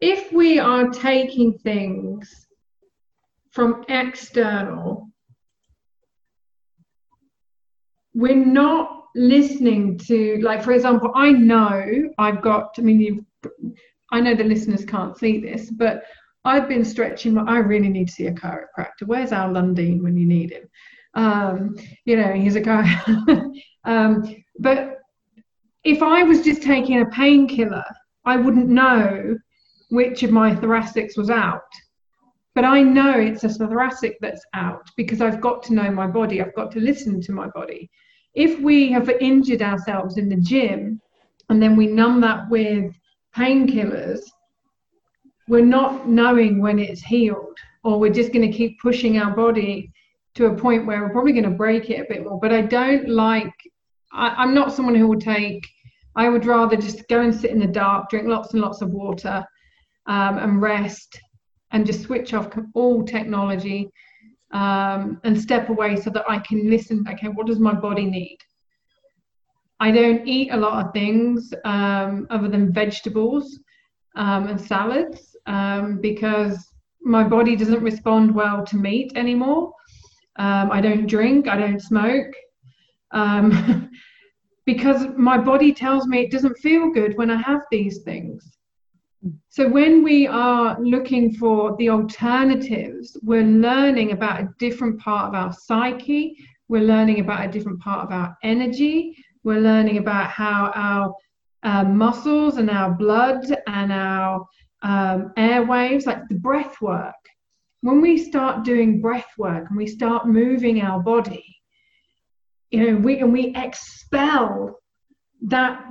if 0.00 0.32
we 0.32 0.58
are 0.58 0.88
taking 0.90 1.58
things 1.58 2.46
from 3.50 3.84
external, 3.88 5.08
we're 8.14 8.34
not 8.34 9.04
listening 9.14 9.98
to, 9.98 10.38
like, 10.42 10.62
for 10.62 10.72
example, 10.72 11.10
I 11.14 11.32
know 11.32 12.10
I've 12.18 12.42
got, 12.42 12.74
I 12.78 12.82
mean, 12.82 13.00
you've, 13.00 13.24
I 14.12 14.20
know 14.20 14.34
the 14.34 14.44
listeners 14.44 14.84
can't 14.84 15.18
see 15.18 15.40
this, 15.40 15.70
but 15.70 16.04
I've 16.44 16.68
been 16.68 16.84
stretching, 16.84 17.36
I 17.36 17.58
really 17.58 17.88
need 17.88 18.08
to 18.08 18.12
see 18.12 18.26
a 18.26 18.32
chiropractor. 18.32 19.06
Where's 19.06 19.32
Al 19.32 19.50
Lundeen 19.50 20.02
when 20.02 20.16
you 20.16 20.26
need 20.26 20.52
him? 20.52 20.68
Um, 21.14 21.76
you 22.04 22.16
know, 22.16 22.32
he's 22.32 22.56
a 22.56 22.60
guy. 22.60 23.02
um, 23.84 24.36
but 24.58 24.98
if 25.84 26.02
I 26.02 26.22
was 26.22 26.42
just 26.42 26.62
taking 26.62 27.00
a 27.00 27.06
painkiller, 27.06 27.84
I 28.24 28.36
wouldn't 28.36 28.68
know 28.68 29.36
which 29.90 30.22
of 30.22 30.30
my 30.30 30.54
thoracics 30.54 31.16
was 31.16 31.30
out. 31.30 31.62
But 32.54 32.64
I 32.64 32.82
know 32.82 33.18
it's 33.18 33.44
a 33.44 33.48
thoracic 33.48 34.18
that's 34.20 34.44
out 34.54 34.88
because 34.96 35.20
I've 35.20 35.40
got 35.40 35.62
to 35.64 35.74
know 35.74 35.90
my 35.90 36.06
body. 36.06 36.42
I've 36.42 36.54
got 36.54 36.72
to 36.72 36.80
listen 36.80 37.20
to 37.22 37.32
my 37.32 37.48
body. 37.48 37.90
If 38.34 38.60
we 38.60 38.90
have 38.92 39.08
injured 39.08 39.62
ourselves 39.62 40.18
in 40.18 40.28
the 40.28 40.36
gym 40.36 41.00
and 41.48 41.62
then 41.62 41.76
we 41.76 41.86
numb 41.86 42.20
that 42.22 42.48
with 42.50 42.94
painkillers, 43.36 44.20
we're 45.46 45.64
not 45.64 46.08
knowing 46.08 46.60
when 46.60 46.78
it's 46.78 47.00
healed, 47.00 47.56
or 47.84 47.98
we're 47.98 48.12
just 48.12 48.32
going 48.32 48.50
to 48.50 48.56
keep 48.56 48.78
pushing 48.80 49.18
our 49.18 49.34
body 49.34 49.90
to 50.34 50.46
a 50.46 50.54
point 50.54 50.86
where 50.86 51.02
we're 51.02 51.10
probably 51.10 51.32
going 51.32 51.44
to 51.44 51.50
break 51.50 51.90
it 51.90 52.00
a 52.00 52.12
bit 52.12 52.24
more. 52.24 52.38
But 52.38 52.52
I 52.52 52.62
don't 52.62 53.08
like, 53.08 53.52
I, 54.12 54.42
am 54.42 54.54
not 54.54 54.72
someone 54.72 54.94
who 54.94 55.08
will 55.08 55.18
take, 55.18 55.66
I 56.14 56.28
would 56.28 56.44
rather 56.44 56.76
just 56.76 57.08
go 57.08 57.22
and 57.22 57.34
sit 57.34 57.50
in 57.50 57.58
the 57.58 57.66
dark, 57.66 58.10
drink 58.10 58.28
lots 58.28 58.52
and 58.52 58.60
lots 58.60 58.82
of 58.82 58.90
water, 58.90 59.44
um, 60.08 60.38
and 60.38 60.60
rest 60.60 61.20
and 61.70 61.86
just 61.86 62.02
switch 62.02 62.34
off 62.34 62.48
all 62.74 63.04
technology 63.04 63.90
um, 64.52 65.20
and 65.24 65.40
step 65.40 65.68
away 65.68 65.96
so 65.96 66.10
that 66.10 66.24
I 66.28 66.38
can 66.38 66.68
listen. 66.68 67.04
Okay, 67.10 67.28
what 67.28 67.46
does 67.46 67.60
my 67.60 67.74
body 67.74 68.06
need? 68.06 68.38
I 69.80 69.90
don't 69.90 70.26
eat 70.26 70.50
a 70.50 70.56
lot 70.56 70.84
of 70.84 70.92
things 70.92 71.52
um, 71.64 72.26
other 72.30 72.48
than 72.48 72.72
vegetables 72.72 73.60
um, 74.16 74.48
and 74.48 74.60
salads 74.60 75.36
um, 75.46 76.00
because 76.00 76.72
my 77.02 77.22
body 77.22 77.54
doesn't 77.54 77.82
respond 77.82 78.34
well 78.34 78.64
to 78.66 78.76
meat 78.76 79.12
anymore. 79.14 79.72
Um, 80.36 80.72
I 80.72 80.80
don't 80.80 81.06
drink, 81.06 81.48
I 81.48 81.56
don't 81.56 81.80
smoke 81.80 82.32
because 84.66 85.06
my 85.16 85.38
body 85.38 85.72
tells 85.72 86.06
me 86.06 86.20
it 86.22 86.30
doesn't 86.30 86.58
feel 86.58 86.90
good 86.90 87.16
when 87.16 87.30
I 87.30 87.36
have 87.36 87.62
these 87.70 88.02
things. 88.02 88.58
So 89.48 89.68
when 89.68 90.04
we 90.04 90.26
are 90.26 90.80
looking 90.80 91.32
for 91.32 91.76
the 91.76 91.90
alternatives, 91.90 93.16
we're 93.22 93.42
learning 93.42 94.12
about 94.12 94.40
a 94.40 94.48
different 94.58 95.00
part 95.00 95.28
of 95.28 95.34
our 95.34 95.52
psyche, 95.52 96.36
we're 96.68 96.82
learning 96.82 97.20
about 97.20 97.46
a 97.46 97.50
different 97.50 97.80
part 97.80 98.04
of 98.06 98.12
our 98.12 98.36
energy, 98.42 99.16
we're 99.42 99.60
learning 99.60 99.98
about 99.98 100.30
how 100.30 100.70
our 100.74 101.14
uh, 101.64 101.84
muscles 101.84 102.58
and 102.58 102.70
our 102.70 102.90
blood 102.92 103.44
and 103.66 103.92
our 103.92 104.46
um, 104.82 105.32
airwaves, 105.36 106.06
like 106.06 106.28
the 106.28 106.36
breath 106.36 106.80
work. 106.80 107.14
When 107.80 108.00
we 108.00 108.18
start 108.18 108.64
doing 108.64 109.00
breath 109.00 109.30
work 109.38 109.66
and 109.68 109.76
we 109.76 109.86
start 109.86 110.28
moving 110.28 110.80
our 110.80 111.00
body, 111.00 111.44
you 112.70 112.84
know, 112.84 112.96
we 112.98 113.18
and 113.20 113.32
we 113.32 113.54
expel 113.56 114.78
that 115.42 115.84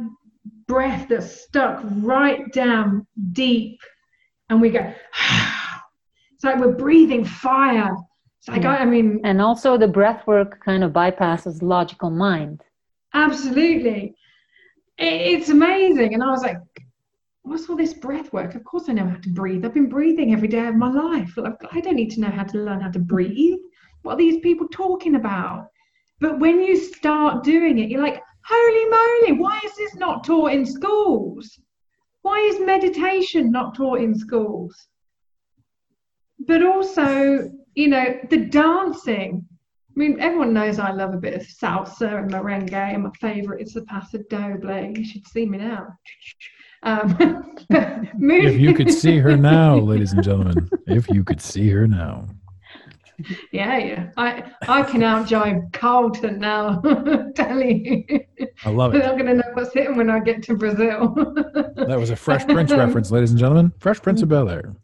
breath 0.68 1.08
that's 1.10 1.42
stuck 1.42 1.82
right 1.84 2.52
down 2.52 3.08
deep 3.32 3.80
and 4.50 4.62
we 4.62 4.70
go 4.70 4.80
it's 6.34 6.44
like 6.44 6.60
we're 6.60 6.74
breathing 6.74 7.26
fire. 7.26 7.96
It's 8.40 8.48
like 8.48 8.64
yeah. 8.64 8.74
I, 8.74 8.78
I 8.80 8.86
mean 8.86 9.22
and 9.24 9.42
also 9.42 9.78
the 9.78 9.88
breath 9.88 10.28
work 10.28 10.64
kind 10.64 10.84
of 10.84 10.92
bypasses 10.92 11.62
logical 11.62 12.10
mind. 12.10 12.62
Absolutely. 13.14 14.14
It, 14.98 15.06
it's 15.06 15.50
amazing. 15.50 16.14
And 16.14 16.24
i 16.24 16.28
was 16.28 16.44
like 16.44 16.58
what's 17.44 17.70
all 17.70 17.78
this 17.78 17.94
breath 17.94 18.34
work? 18.34 18.56
Of 18.56 18.64
course 18.66 18.90
i 18.90 18.94
know 18.94 19.08
how 19.08 19.18
to 19.18 19.30
breathe. 19.30 19.66
I've 19.66 19.74
been 19.74 19.90
breathing 19.90 20.34
every 20.34 20.50
day 20.50 20.68
of 20.68 20.76
my 20.76 20.92
life. 20.92 21.34
I 21.72 21.80
don't 21.80 21.96
need 21.96 22.12
to 22.12 22.20
know 22.20 22.30
how 22.30 22.44
to 22.44 22.58
learn 22.58 22.82
how 22.82 22.92
to 22.92 23.00
breathe. 23.00 23.60
What 24.02 24.16
are 24.16 24.18
these 24.18 24.42
people 24.42 24.68
talking 24.68 25.16
about? 25.16 25.68
But 26.20 26.40
when 26.40 26.62
you 26.62 26.76
start 26.76 27.44
doing 27.44 27.80
it 27.80 27.90
you're 27.90 28.02
like 28.02 28.22
holy 28.48 28.86
moly, 28.86 29.40
why 29.40 29.60
is 29.64 29.76
this 29.76 29.96
not 29.96 30.24
taught 30.24 30.52
in 30.52 30.66
schools? 30.66 31.60
Why 32.22 32.40
is 32.40 32.60
meditation 32.60 33.52
not 33.52 33.76
taught 33.76 34.02
in 34.02 34.18
schools? 34.18 34.88
but 36.40 36.64
also, 36.64 37.52
you 37.76 37.88
know, 37.88 38.18
the 38.30 38.46
dancing. 38.46 39.46
I 39.50 40.00
mean, 40.00 40.20
everyone 40.20 40.54
knows 40.54 40.78
I 40.78 40.92
love 40.92 41.14
a 41.14 41.18
bit 41.18 41.34
of 41.34 41.42
salsa 41.42 42.20
and 42.20 42.32
merengue, 42.32 42.74
and 42.74 43.04
my 43.04 43.12
favorite 43.20 43.62
is 43.62 43.74
the 43.74 43.82
Paso 43.84 44.20
Doble. 44.30 44.96
You 44.96 45.04
should 45.04 45.28
see 45.28 45.46
me 45.46 45.58
now. 45.58 45.88
Um, 46.84 47.56
if 47.70 48.60
you 48.60 48.74
could 48.76 48.94
see 48.94 49.18
her 49.18 49.36
now, 49.38 49.78
ladies 49.78 50.14
and 50.14 50.24
gentlemen, 50.24 50.70
if 50.86 51.10
you 51.10 51.24
could 51.24 51.42
see 51.42 51.70
her 51.70 51.88
now. 51.88 52.28
Yeah, 53.52 53.78
yeah. 53.78 54.12
I 54.18 54.44
I 54.68 54.84
can 54.84 55.02
out 55.04 55.28
jive 55.28 55.74
Carlton 55.74 56.40
now. 56.40 56.82
Tell 57.36 57.62
you. 57.62 58.04
I 58.64 58.70
love 58.70 58.94
it. 58.94 59.04
I'm 59.04 59.18
going 59.18 59.26
to 59.28 59.34
know 59.36 59.52
what's 59.54 59.74
hitting 59.74 59.98
when 59.98 60.10
I 60.10 60.20
get 60.20 60.44
to 60.44 60.56
Brazil. 60.56 61.14
that 61.76 61.98
was 62.00 62.10
a 62.10 62.16
Fresh 62.16 62.46
Prince 62.48 62.72
reference, 62.72 63.12
ladies 63.12 63.32
and 63.32 63.40
gentlemen. 63.40 63.74
Fresh 63.80 64.02
Prince 64.02 64.22
of 64.22 64.30
Bel 64.30 64.50
Air. 64.50 64.76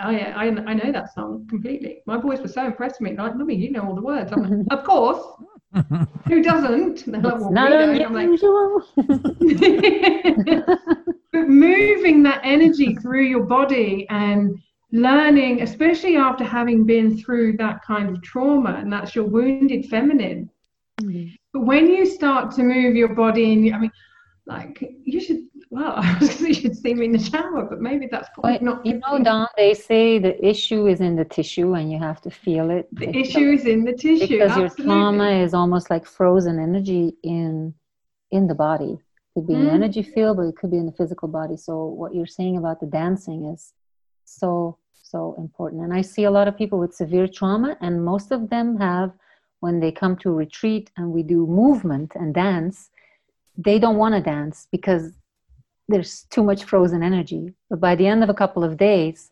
Oh 0.00 0.10
yeah, 0.10 0.34
I, 0.36 0.44
I 0.44 0.74
know 0.74 0.92
that 0.92 1.14
song 1.14 1.46
completely. 1.48 2.02
My 2.06 2.18
boys 2.18 2.40
were 2.40 2.48
so 2.48 2.66
impressed 2.66 3.00
with 3.00 3.10
me. 3.10 3.16
Like, 3.16 3.34
Mummy, 3.34 3.56
you 3.56 3.70
know 3.70 3.82
all 3.82 3.94
the 3.94 4.02
words. 4.02 4.30
I'm 4.32 4.42
like, 4.42 4.78
of 4.78 4.84
course. 4.84 5.24
Who 6.28 6.42
doesn't? 6.42 7.04
They're 7.06 7.20
like, 7.20 7.40
well, 7.40 7.50
Not 7.50 7.72
unusual. 7.72 8.82
Like, 8.96 9.06
but 11.32 11.48
moving 11.48 12.22
that 12.22 12.40
energy 12.44 12.94
through 12.96 13.24
your 13.24 13.44
body 13.44 14.06
and 14.08 14.58
learning, 14.92 15.62
especially 15.62 16.16
after 16.16 16.44
having 16.44 16.84
been 16.84 17.18
through 17.18 17.56
that 17.58 17.84
kind 17.84 18.08
of 18.08 18.22
trauma, 18.22 18.74
and 18.74 18.92
that's 18.92 19.14
your 19.14 19.24
wounded 19.24 19.86
feminine. 19.86 20.50
Mm-hmm. 21.00 21.34
But 21.52 21.60
when 21.60 21.88
you 21.88 22.06
start 22.06 22.54
to 22.56 22.62
move 22.62 22.96
your 22.96 23.14
body, 23.14 23.52
and 23.52 23.74
I 23.74 23.78
mean, 23.78 23.92
like 24.46 24.82
you 25.04 25.20
should 25.20 25.46
well, 25.70 26.02
you 26.20 26.54
should 26.54 26.76
see 26.76 26.94
me 26.94 27.06
in 27.06 27.12
the 27.12 27.18
shower, 27.18 27.64
but 27.64 27.80
maybe 27.80 28.08
that's 28.10 28.28
probably 28.34 28.58
not. 28.60 28.86
You 28.86 29.00
know, 29.00 29.22
Dawn, 29.22 29.48
they 29.56 29.74
say 29.74 30.18
the 30.18 30.44
issue 30.44 30.86
is 30.86 31.00
in 31.00 31.16
the 31.16 31.24
tissue 31.24 31.74
and 31.74 31.90
you 31.90 31.98
have 31.98 32.20
to 32.22 32.30
feel 32.30 32.70
it. 32.70 32.88
The 32.92 33.14
issue 33.14 33.50
is 33.50 33.66
in 33.66 33.84
the 33.84 33.92
tissue. 33.92 34.28
Because 34.28 34.52
absolutely. 34.52 34.84
your 34.84 34.94
trauma 34.94 35.30
is 35.30 35.54
almost 35.54 35.90
like 35.90 36.06
frozen 36.06 36.58
energy 36.60 37.16
in 37.22 37.74
in 38.30 38.46
the 38.46 38.54
body. 38.54 38.92
It 38.92 39.34
could 39.34 39.46
be 39.46 39.54
mm. 39.54 39.62
an 39.62 39.68
energy 39.68 40.02
field, 40.02 40.36
but 40.38 40.44
it 40.44 40.56
could 40.56 40.70
be 40.70 40.78
in 40.78 40.86
the 40.86 40.92
physical 40.92 41.28
body. 41.28 41.56
So 41.56 41.84
what 41.84 42.14
you're 42.14 42.26
saying 42.26 42.56
about 42.56 42.80
the 42.80 42.86
dancing 42.86 43.46
is 43.46 43.72
so, 44.26 44.78
so 44.92 45.34
important. 45.38 45.82
And 45.82 45.94
I 45.94 46.02
see 46.02 46.24
a 46.24 46.30
lot 46.30 46.48
of 46.48 46.58
people 46.58 46.78
with 46.78 46.94
severe 46.94 47.26
trauma, 47.26 47.76
and 47.80 48.04
most 48.04 48.30
of 48.30 48.50
them 48.50 48.76
have, 48.78 49.12
when 49.60 49.80
they 49.80 49.90
come 49.90 50.16
to 50.18 50.30
retreat 50.30 50.90
and 50.96 51.10
we 51.10 51.22
do 51.22 51.46
movement 51.46 52.12
and 52.14 52.34
dance, 52.34 52.90
they 53.56 53.78
don't 53.78 53.96
want 53.96 54.14
to 54.14 54.20
dance 54.20 54.68
because 54.70 55.12
there's 55.88 56.24
too 56.30 56.42
much 56.42 56.64
frozen 56.64 57.02
energy. 57.02 57.54
But 57.70 57.80
by 57.80 57.94
the 57.94 58.06
end 58.06 58.22
of 58.22 58.28
a 58.28 58.34
couple 58.34 58.62
of 58.62 58.76
days, 58.76 59.30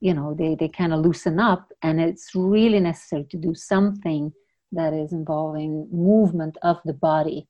you 0.00 0.12
know, 0.12 0.34
they, 0.34 0.54
they 0.54 0.68
kind 0.68 0.92
of 0.92 1.00
loosen 1.00 1.38
up, 1.38 1.72
and 1.82 2.00
it's 2.00 2.34
really 2.34 2.80
necessary 2.80 3.24
to 3.30 3.36
do 3.36 3.54
something 3.54 4.32
that 4.72 4.92
is 4.92 5.12
involving 5.12 5.88
movement 5.92 6.58
of 6.62 6.80
the 6.84 6.92
body. 6.92 7.46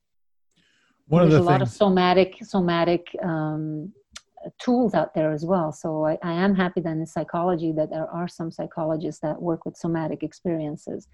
One 1.06 1.22
There's 1.22 1.34
of 1.34 1.44
the 1.44 1.50
a 1.50 1.50
things... 1.50 1.60
lot 1.60 1.62
of 1.62 1.68
somatic 1.68 2.36
somatic 2.42 3.08
um, 3.22 3.92
tools 4.60 4.94
out 4.94 5.14
there 5.14 5.32
as 5.32 5.44
well. 5.44 5.72
So 5.72 6.04
I, 6.04 6.18
I, 6.22 6.32
am 6.32 6.54
happy 6.54 6.80
that 6.80 6.90
in 6.90 7.06
psychology 7.06 7.72
that 7.72 7.90
there 7.90 8.08
are 8.08 8.28
some 8.28 8.50
psychologists 8.50 9.20
that 9.20 9.40
work 9.40 9.64
with 9.64 9.76
somatic 9.76 10.22
experiences 10.22 11.08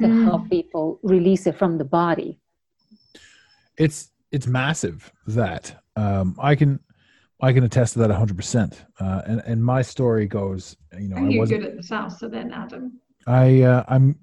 to 0.00 0.06
mm. 0.06 0.24
help 0.24 0.48
people 0.48 1.00
release 1.02 1.46
it 1.46 1.56
from 1.56 1.78
the 1.78 1.84
body. 1.84 2.38
It's 3.76 4.10
it's 4.30 4.46
massive 4.46 5.12
that 5.26 5.82
um, 5.96 6.36
I 6.40 6.54
can 6.54 6.80
I 7.40 7.52
can 7.52 7.64
attest 7.64 7.92
to 7.94 8.00
that 8.00 8.10
100. 8.10 8.32
Uh, 8.32 8.34
percent 8.34 8.84
And 8.98 9.42
and 9.46 9.64
my 9.64 9.82
story 9.82 10.26
goes, 10.26 10.76
you 10.98 11.08
know, 11.08 11.16
Are 11.16 11.30
you 11.30 11.46
good 11.46 11.64
at 11.64 11.76
the 11.76 11.82
salsa 11.82 12.30
then, 12.30 12.52
Adam? 12.52 13.00
I 13.26 13.62
uh, 13.62 13.84
I'm 13.88 14.18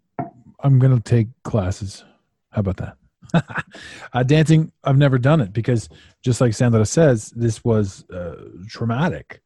I'm 0.64 0.80
gonna 0.80 1.00
take 1.00 1.28
classes. 1.44 2.04
How 2.52 2.62
about 2.62 2.78
that? 2.78 2.98
uh, 4.14 4.24
dancing, 4.24 4.72
I've 4.84 4.98
never 4.98 5.18
done 5.18 5.42
it 5.42 5.54
because, 5.54 5.90
just 6.24 6.42
like 6.42 6.54
Sandra 6.54 6.86
says, 6.86 7.32
this 7.36 7.64
was 7.64 8.06
uh, 8.10 8.36
traumatic. 8.68 9.42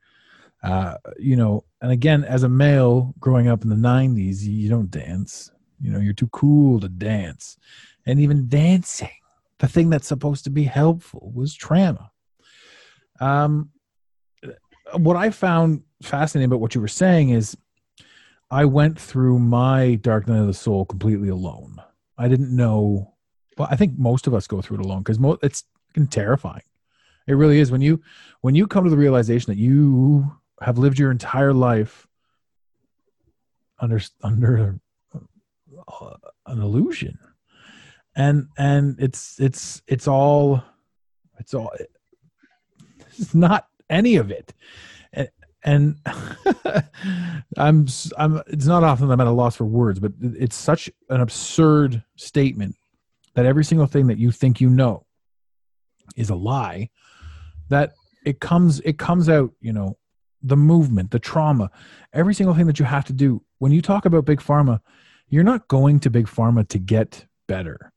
Uh, 0.63 0.95
you 1.17 1.36
know, 1.36 1.63
and 1.82 1.91
again, 1.91 2.23
as 2.23 2.43
a 2.43 2.49
male 2.49 3.13
growing 3.19 3.47
up 3.47 3.63
in 3.63 3.69
the 3.69 3.75
'90s, 3.75 4.41
you, 4.41 4.69
don't 4.69 4.91
dance. 4.91 5.52
You 5.82 5.91
know, 5.91 5.99
you're 5.99 6.13
too 6.13 6.28
cool 6.28 6.80
to 6.82 6.89
dance, 6.89 7.58
and 8.06 8.19
even 8.19 8.49
dancing 8.49 9.10
the 9.60 9.67
thing 9.67 9.89
that's 9.89 10.08
supposed 10.08 10.45
to 10.45 10.49
be 10.49 10.63
helpful 10.63 11.32
was 11.34 11.54
trauma. 11.54 12.12
Um, 13.19 13.69
what 14.93 15.17
I 15.17 15.30
found 15.30 15.84
fascinating 16.02 16.47
about 16.47 16.62
what 16.62 16.73
you 16.73 16.82
were 16.82 16.88
saying 16.88 17.30
is 17.30 17.58
I 18.49 18.65
went 18.65 18.99
through 18.99 19.39
my 19.39 19.95
dark 19.95 20.28
night 20.28 20.39
of 20.39 20.47
the 20.47 20.54
soul 20.54 20.86
completely 20.86 21.30
alone. 21.30 21.75
I 22.17 22.28
didn't 22.28 22.56
know. 22.56 23.13
Well, 23.60 23.67
I 23.69 23.76
think 23.76 24.00
most 24.00 24.26
of 24.26 24.34
us 24.34 24.48
go 24.48 24.62
through 24.62 24.80
it 24.80 24.86
alone 24.86 25.00
because 25.00 25.19
mo- 25.19 25.38
it's 25.43 25.65
terrifying. 26.10 26.63
It 27.28 27.34
really 27.34 27.60
is. 27.60 27.72
When 27.72 27.82
you 27.82 28.02
when 28.39 28.56
you 28.56 28.65
come 28.65 28.86
to 28.86 28.89
the 28.89 28.98
realization 28.98 29.52
that 29.52 29.60
you 29.60 30.32
have 30.62 30.78
lived 30.78 30.98
your 30.98 31.12
entire 31.12 31.54
life 31.54 32.08
under 33.78 34.00
under 34.24 34.80
uh, 35.13 36.15
an 36.48 36.62
illusion. 36.62 37.19
And 38.15 38.48
and 38.58 38.95
it's 38.98 39.38
it's 39.41 39.82
it's 39.88 40.08
all 40.08 40.63
it's 41.38 41.54
all 41.54 41.72
it's 43.17 43.36
not 43.36 43.67
any 43.89 44.15
of 44.15 44.32
it. 44.32 44.54
And, 45.12 45.30
and 45.65 45.98
i'm 47.58 47.86
i'm 48.17 48.41
it's 48.48 48.65
not 48.65 48.86
often 48.86 49.12
i'm 49.12 49.19
at 49.19 49.28
a 49.28 49.32
loss 49.32 49.58
for 49.58 49.65
words 49.65 50.00
but 50.00 50.13
it's 50.22 50.56
such 50.56 50.89
an 51.10 51.19
absurd 51.19 52.02
statement 52.15 52.78
that 53.39 53.45
every 53.45 53.63
single 53.63 53.88
thing 53.88 54.08
that 54.08 54.17
you 54.17 54.32
think 54.32 54.60
you 54.62 54.69
know 54.69 55.06
is 56.15 56.30
a 56.30 56.36
lie 56.36 56.89
that 57.69 57.93
it 58.25 58.39
comes 58.39 58.80
it 58.82 58.97
comes 58.97 59.30
out 59.30 59.52
you 59.62 59.71
know 59.71 59.97
the 60.43 60.58
movement 60.58 61.12
the 61.12 61.19
trauma 61.19 61.69
every 62.13 62.34
single 62.34 62.56
thing 62.56 62.67
that 62.67 62.80
you 62.80 62.86
have 62.86 63.06
to 63.06 63.13
do 63.13 63.41
when 63.60 63.71
you 63.71 63.82
talk 63.82 64.06
about 64.06 64.25
big 64.25 64.39
pharma 64.39 64.80
you're 65.28 65.43
not 65.43 65.67
going 65.67 65.99
to 65.99 66.10
big 66.10 66.25
pharma 66.25 66.67
to 66.67 66.80
get 66.80 67.25
better 67.47 67.91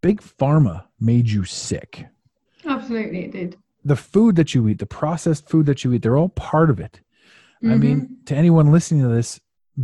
big 0.00 0.20
pharma 0.20 0.84
made 1.00 1.28
you 1.28 1.44
sick. 1.44 2.06
Absolutely, 2.64 3.24
it 3.24 3.32
did. 3.32 3.56
The 3.84 3.96
food 3.96 4.36
that 4.36 4.54
you 4.54 4.68
eat, 4.68 4.78
the 4.78 4.86
processed 4.86 5.48
food 5.48 5.66
that 5.66 5.84
you 5.84 5.92
eat, 5.92 6.02
they're 6.02 6.16
all 6.16 6.28
part 6.30 6.70
of 6.70 6.80
it. 6.80 7.00
Mm-hmm. 7.62 7.72
I 7.72 7.76
mean, 7.76 8.16
to 8.26 8.34
anyone 8.34 8.72
listening 8.72 9.02
to 9.02 9.08
this, 9.08 9.40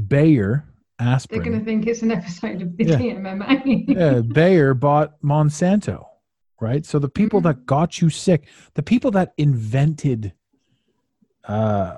Bayer 0.08 0.66
aspirin. 0.98 1.42
They're 1.42 1.52
going 1.52 1.58
to 1.60 1.64
think 1.64 1.86
it's 1.86 2.02
an 2.02 2.10
episode 2.10 2.62
of 2.62 2.76
the 2.76 2.84
yeah. 2.84 2.96
TMMA. 2.96 3.84
yeah, 3.88 4.20
Bayer 4.20 4.74
bought 4.74 5.20
Monsanto, 5.22 6.04
right? 6.60 6.84
So 6.84 6.98
the 6.98 7.08
people 7.08 7.40
mm-hmm. 7.40 7.48
that 7.48 7.66
got 7.66 8.00
you 8.00 8.10
sick, 8.10 8.48
the 8.74 8.82
people 8.82 9.10
that 9.12 9.34
invented, 9.36 10.32
uh, 11.44 11.96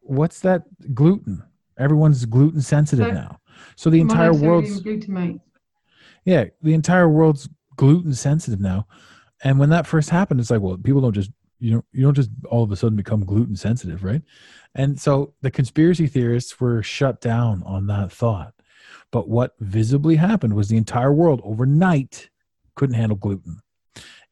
what's 0.00 0.40
that 0.40 0.64
gluten? 0.94 1.42
Everyone's 1.78 2.24
gluten 2.24 2.62
sensitive 2.62 3.12
now. 3.12 3.40
So 3.74 3.90
the 3.90 4.00
entire 4.00 4.32
world's 4.32 4.82
glutamate 4.82 5.40
yeah, 6.26 6.46
the 6.60 6.74
entire 6.74 7.08
world's 7.08 7.48
gluten 7.76 8.12
sensitive 8.12 8.60
now. 8.60 8.86
And 9.42 9.58
when 9.58 9.70
that 9.70 9.86
first 9.86 10.10
happened, 10.10 10.40
it's 10.40 10.50
like, 10.50 10.60
well, 10.60 10.76
people 10.76 11.00
don't 11.00 11.14
just 11.14 11.30
you 11.58 11.72
know 11.72 11.84
you 11.92 12.02
don't 12.02 12.14
just 12.14 12.30
all 12.48 12.62
of 12.62 12.72
a 12.72 12.76
sudden 12.76 12.96
become 12.96 13.24
gluten 13.24 13.56
sensitive, 13.56 14.04
right? 14.04 14.22
And 14.74 15.00
so 15.00 15.34
the 15.40 15.50
conspiracy 15.50 16.06
theorists 16.06 16.60
were 16.60 16.82
shut 16.82 17.20
down 17.20 17.62
on 17.64 17.86
that 17.86 18.12
thought. 18.12 18.54
But 19.10 19.28
what 19.28 19.54
visibly 19.60 20.16
happened 20.16 20.54
was 20.54 20.68
the 20.68 20.76
entire 20.76 21.12
world 21.12 21.40
overnight 21.44 22.28
couldn't 22.74 22.96
handle 22.96 23.16
gluten. 23.16 23.60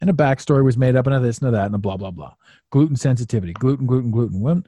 And 0.00 0.10
a 0.10 0.12
backstory 0.12 0.64
was 0.64 0.76
made 0.76 0.96
up 0.96 1.06
and 1.06 1.14
a 1.14 1.20
this 1.20 1.38
and 1.38 1.48
a 1.48 1.52
that 1.52 1.66
and 1.66 1.74
a 1.74 1.78
blah 1.78 1.96
blah 1.96 2.10
blah. 2.10 2.34
Gluten 2.70 2.96
sensitivity, 2.96 3.52
gluten, 3.52 3.86
gluten, 3.86 4.10
gluten. 4.10 4.40
When 4.40 4.64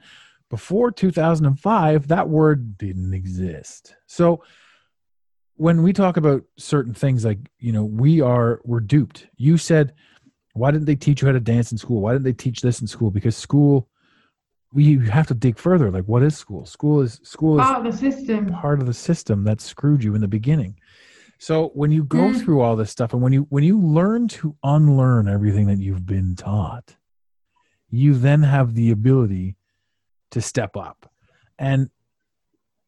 before 0.49 0.91
2005, 0.91 2.07
that 2.07 2.29
word 2.29 2.77
didn't 2.77 3.13
exist. 3.13 3.95
So 4.07 4.43
when 5.57 5.83
we 5.83 5.91
talk 5.91 6.17
about 6.17 6.43
certain 6.57 6.93
things 6.93 7.25
like 7.25 7.39
you 7.59 7.71
know 7.71 7.83
we 7.83 8.21
are 8.21 8.61
we're 8.63 8.79
duped 8.79 9.27
you 9.35 9.57
said 9.57 9.93
why 10.57 10.71
didn't 10.71 10.85
they 10.85 10.95
teach 10.95 11.21
you 11.21 11.27
how 11.27 11.33
to 11.33 11.39
dance 11.39 11.71
in 11.71 11.77
school? 11.77 12.01
Why 12.01 12.13
didn't 12.13 12.25
they 12.25 12.33
teach 12.33 12.61
this 12.61 12.81
in 12.81 12.87
school? 12.87 13.11
Because 13.11 13.35
school 13.35 13.87
we 14.73 14.99
have 15.07 15.27
to 15.27 15.33
dig 15.33 15.57
further. 15.57 15.89
Like 15.91 16.05
what 16.05 16.23
is 16.23 16.35
school? 16.37 16.65
School 16.65 17.01
is 17.01 17.19
school 17.23 17.59
is 17.59 17.65
part 17.65 17.85
of 17.85 17.91
the 17.91 17.97
system. 17.97 18.53
part 18.53 18.79
of 18.79 18.85
the 18.85 18.93
system 18.93 19.43
that 19.45 19.61
screwed 19.61 20.03
you 20.03 20.15
in 20.15 20.21
the 20.21 20.27
beginning. 20.27 20.79
So 21.39 21.69
when 21.75 21.91
you 21.91 22.03
go 22.03 22.29
mm. 22.29 22.41
through 22.41 22.61
all 22.61 22.75
this 22.75 22.91
stuff 22.91 23.13
and 23.13 23.21
when 23.21 23.33
you 23.33 23.47
when 23.49 23.63
you 23.63 23.79
learn 23.79 24.27
to 24.29 24.55
unlearn 24.63 25.27
everything 25.27 25.67
that 25.67 25.79
you've 25.79 26.05
been 26.05 26.35
taught 26.35 26.95
you 27.89 28.13
then 28.13 28.43
have 28.43 28.73
the 28.73 28.91
ability 28.91 29.55
to 30.31 30.41
step 30.41 30.75
up. 30.75 31.09
And 31.57 31.89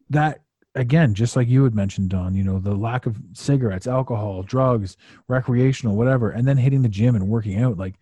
that 0.09 0.41
again, 0.79 1.13
just 1.13 1.35
like 1.35 1.47
you 1.47 1.63
had 1.63 1.75
mentioned, 1.75 2.09
Dawn, 2.09 2.35
you 2.35 2.43
know, 2.43 2.59
the 2.59 2.75
lack 2.75 3.05
of 3.05 3.17
cigarettes, 3.33 3.87
alcohol, 3.87 4.43
drugs, 4.43 4.97
recreational, 5.27 5.95
whatever, 5.95 6.31
and 6.31 6.47
then 6.47 6.57
hitting 6.57 6.81
the 6.81 6.89
gym 6.89 7.15
and 7.15 7.27
working 7.27 7.61
out. 7.61 7.77
Like, 7.77 7.95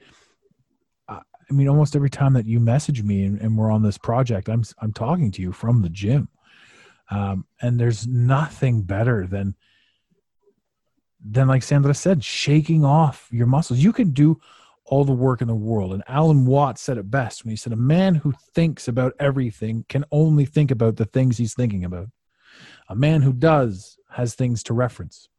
I 1.50 1.54
mean, 1.54 1.70
almost 1.70 1.96
every 1.96 2.10
time 2.10 2.34
that 2.34 2.46
you 2.46 2.60
message 2.60 3.04
me 3.04 3.24
and, 3.24 3.40
and 3.40 3.58
we're 3.58 3.72
on 3.72 3.82
this 3.82 3.98
project, 3.98 4.50
I'm 4.50 4.64
I'm 4.80 4.92
talking 4.92 5.32
to 5.32 5.42
you 5.42 5.52
from 5.52 5.82
the 5.82 5.90
gym. 5.90 6.28
Um, 7.10 7.46
and 7.62 7.80
there's 7.80 8.06
nothing 8.06 8.82
better 8.82 9.26
than 9.26 9.56
than 11.24 11.48
like 11.48 11.64
Sandra 11.64 11.94
said, 11.94 12.24
shaking 12.24 12.84
off 12.84 13.30
your 13.32 13.48
muscles. 13.48 13.80
You 13.80 13.94
can 13.94 14.12
do 14.12 14.40
all 14.86 15.06
the 15.06 15.14
work 15.14 15.42
in 15.42 15.48
the 15.48 15.56
world. 15.56 15.94
And 15.94 16.04
Alan 16.08 16.46
Watts 16.46 16.82
said 16.82 16.98
it 16.98 17.10
best 17.10 17.44
when 17.44 17.52
he 17.52 17.58
said, 17.58 17.74
A 17.74 17.78
man 17.78 18.16
who 18.16 18.34
thinks 18.54 18.88
about 18.88 19.14
everything 19.20 19.86
can 19.90 20.06
only 20.12 20.46
think 20.46 20.72
about 20.72 20.98
the 20.98 21.06
things 21.06 21.38
he's 21.38 21.54
thinking 21.54 21.86
about. 21.86 22.10
A 22.90 22.96
man 22.96 23.22
who 23.22 23.34
does 23.34 23.98
has 24.12 24.36
things 24.36 24.64
to 24.64 24.74
reference. 24.74 25.30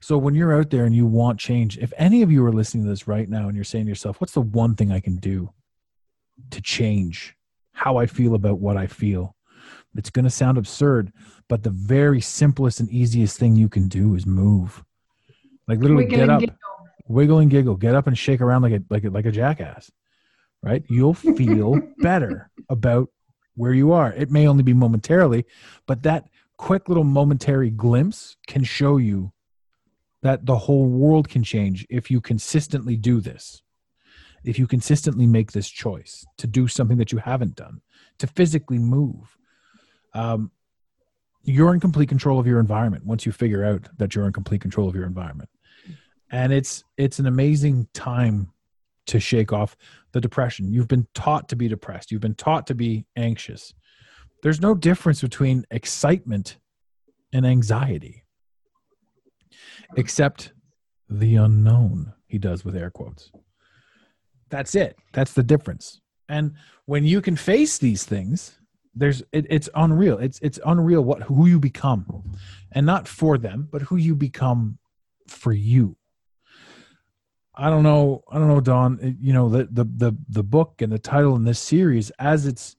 So 0.00 0.18
when 0.18 0.34
you're 0.34 0.56
out 0.56 0.70
there 0.70 0.84
and 0.84 0.94
you 0.94 1.06
want 1.06 1.40
change, 1.40 1.78
if 1.78 1.92
any 1.96 2.22
of 2.22 2.30
you 2.30 2.44
are 2.44 2.52
listening 2.52 2.84
to 2.84 2.90
this 2.90 3.08
right 3.08 3.28
now 3.28 3.48
and 3.48 3.56
you're 3.56 3.64
saying 3.64 3.86
to 3.86 3.88
yourself, 3.88 4.20
What's 4.20 4.34
the 4.34 4.40
one 4.40 4.74
thing 4.74 4.92
I 4.92 5.00
can 5.00 5.16
do 5.16 5.52
to 6.50 6.60
change 6.60 7.34
how 7.72 7.96
I 7.96 8.06
feel 8.06 8.34
about 8.34 8.58
what 8.58 8.76
I 8.76 8.86
feel? 8.86 9.34
It's 9.96 10.10
going 10.10 10.24
to 10.24 10.30
sound 10.30 10.58
absurd, 10.58 11.12
but 11.48 11.62
the 11.62 11.70
very 11.70 12.20
simplest 12.20 12.80
and 12.80 12.90
easiest 12.90 13.38
thing 13.38 13.56
you 13.56 13.68
can 13.68 13.88
do 13.88 14.14
is 14.14 14.26
move. 14.26 14.84
Like 15.66 15.80
literally 15.80 16.04
get 16.04 16.28
up, 16.28 16.42
wiggle 17.08 17.38
and 17.38 17.50
giggle, 17.50 17.76
get 17.76 17.94
up 17.94 18.06
and 18.06 18.16
shake 18.16 18.40
around 18.40 18.62
like 18.62 18.74
a 18.74 18.82
like 18.90 19.04
a, 19.04 19.10
like 19.10 19.26
a 19.26 19.32
jackass. 19.32 19.90
Right? 20.62 20.84
You'll 20.88 21.14
feel 21.36 21.80
better 21.98 22.50
about 22.68 23.08
where 23.56 23.74
you 23.74 23.92
are. 23.92 24.12
It 24.12 24.30
may 24.30 24.46
only 24.46 24.62
be 24.62 24.74
momentarily, 24.74 25.44
but 25.86 26.02
that 26.02 26.28
quick 26.56 26.88
little 26.88 27.04
momentary 27.04 27.70
glimpse 27.70 28.36
can 28.46 28.64
show 28.64 28.96
you 28.96 29.32
that 30.22 30.46
the 30.46 30.56
whole 30.56 30.86
world 30.86 31.28
can 31.28 31.42
change 31.42 31.86
if 31.90 32.10
you 32.10 32.20
consistently 32.20 32.96
do 32.96 33.20
this. 33.20 33.62
If 34.44 34.58
you 34.58 34.66
consistently 34.66 35.26
make 35.26 35.52
this 35.52 35.68
choice 35.68 36.24
to 36.38 36.46
do 36.46 36.68
something 36.68 36.98
that 36.98 37.10
you 37.10 37.18
haven't 37.18 37.56
done, 37.56 37.80
to 38.18 38.26
physically 38.26 38.78
move, 38.78 39.36
um, 40.14 40.52
you're 41.42 41.74
in 41.74 41.80
complete 41.80 42.08
control 42.08 42.38
of 42.38 42.46
your 42.46 42.60
environment 42.60 43.04
once 43.04 43.26
you 43.26 43.32
figure 43.32 43.64
out 43.64 43.88
that 43.98 44.14
you're 44.14 44.26
in 44.26 44.32
complete 44.32 44.60
control 44.60 44.88
of 44.88 44.94
your 44.94 45.06
environment 45.06 45.48
and 46.30 46.52
it's 46.52 46.84
it's 46.96 47.18
an 47.18 47.26
amazing 47.26 47.86
time 47.92 48.52
to 49.06 49.20
shake 49.20 49.52
off 49.52 49.76
the 50.12 50.20
depression. 50.20 50.72
You've 50.72 50.88
been 50.88 51.06
taught 51.14 51.48
to 51.50 51.56
be 51.56 51.68
depressed. 51.68 52.10
You've 52.10 52.20
been 52.20 52.34
taught 52.34 52.66
to 52.68 52.74
be 52.74 53.06
anxious. 53.16 53.74
There's 54.42 54.60
no 54.60 54.74
difference 54.74 55.20
between 55.20 55.64
excitement 55.70 56.58
and 57.32 57.46
anxiety 57.46 58.24
except 59.96 60.52
the 61.08 61.36
unknown 61.36 62.12
he 62.26 62.38
does 62.38 62.64
with 62.64 62.76
air 62.76 62.90
quotes. 62.90 63.30
That's 64.48 64.74
it. 64.74 64.96
That's 65.12 65.32
the 65.32 65.42
difference. 65.42 66.00
And 66.28 66.54
when 66.84 67.04
you 67.04 67.20
can 67.20 67.36
face 67.36 67.78
these 67.78 68.04
things 68.04 68.58
there's 68.96 69.22
it, 69.30 69.46
it's 69.50 69.68
unreal. 69.74 70.18
It's 70.18 70.38
it's 70.40 70.58
unreal 70.64 71.02
what 71.02 71.22
who 71.22 71.46
you 71.46 71.60
become. 71.60 72.34
And 72.72 72.86
not 72.86 73.06
for 73.06 73.36
them 73.36 73.68
but 73.70 73.82
who 73.82 73.96
you 73.96 74.16
become 74.16 74.78
for 75.28 75.52
you 75.52 75.96
i 77.56 77.70
don't 77.70 77.82
know 77.82 78.22
i 78.30 78.38
don't 78.38 78.48
know 78.48 78.60
Dawn 78.60 79.16
you 79.20 79.32
know 79.32 79.48
the 79.48 79.64
the 79.70 79.84
the, 79.84 80.16
the 80.28 80.42
book 80.42 80.82
and 80.82 80.92
the 80.92 80.98
title 80.98 81.36
in 81.36 81.44
this 81.44 81.58
series 81.58 82.10
as 82.18 82.46
it's 82.46 82.76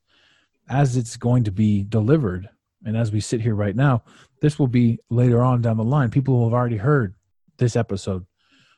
as 0.69 0.97
it's 0.97 1.15
going 1.15 1.45
to 1.45 1.51
be 1.51 1.83
delivered. 1.83 2.49
And 2.85 2.97
as 2.97 3.09
we 3.11 3.21
sit 3.21 3.41
here 3.41 3.55
right 3.55 3.75
now 3.75 4.03
this 4.41 4.59
will 4.59 4.67
be 4.67 4.99
later 5.09 5.41
on 5.41 5.61
down 5.61 5.77
the 5.77 5.83
line 5.83 6.11
people 6.11 6.35
will 6.35 6.45
have 6.45 6.53
already 6.53 6.77
heard 6.77 7.15
this 7.57 7.75
episode 7.75 8.25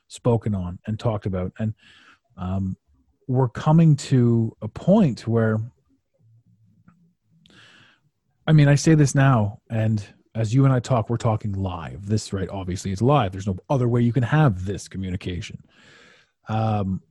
spoken 0.08 0.54
on 0.54 0.78
and 0.86 0.98
talked 0.98 1.26
about. 1.26 1.52
And 1.58 1.74
um, 2.36 2.76
we're 3.28 3.48
coming 3.48 3.96
to 3.96 4.56
a 4.62 4.68
point 4.68 5.26
where 5.26 5.58
I 8.46 8.52
mean, 8.52 8.66
I 8.66 8.74
say 8.74 8.96
this 8.96 9.14
now, 9.14 9.60
and 9.70 10.04
as 10.34 10.54
you 10.54 10.64
and 10.64 10.72
I 10.72 10.80
talk, 10.80 11.10
we're 11.10 11.16
talking 11.16 11.52
live. 11.52 12.06
This, 12.06 12.32
right, 12.32 12.48
obviously 12.48 12.92
is 12.92 13.02
live. 13.02 13.32
There's 13.32 13.46
no 13.46 13.58
other 13.68 13.88
way 13.88 14.00
you 14.02 14.12
can 14.12 14.22
have 14.22 14.64
this 14.64 14.88
communication. 14.88 15.62
Um, 16.48 17.02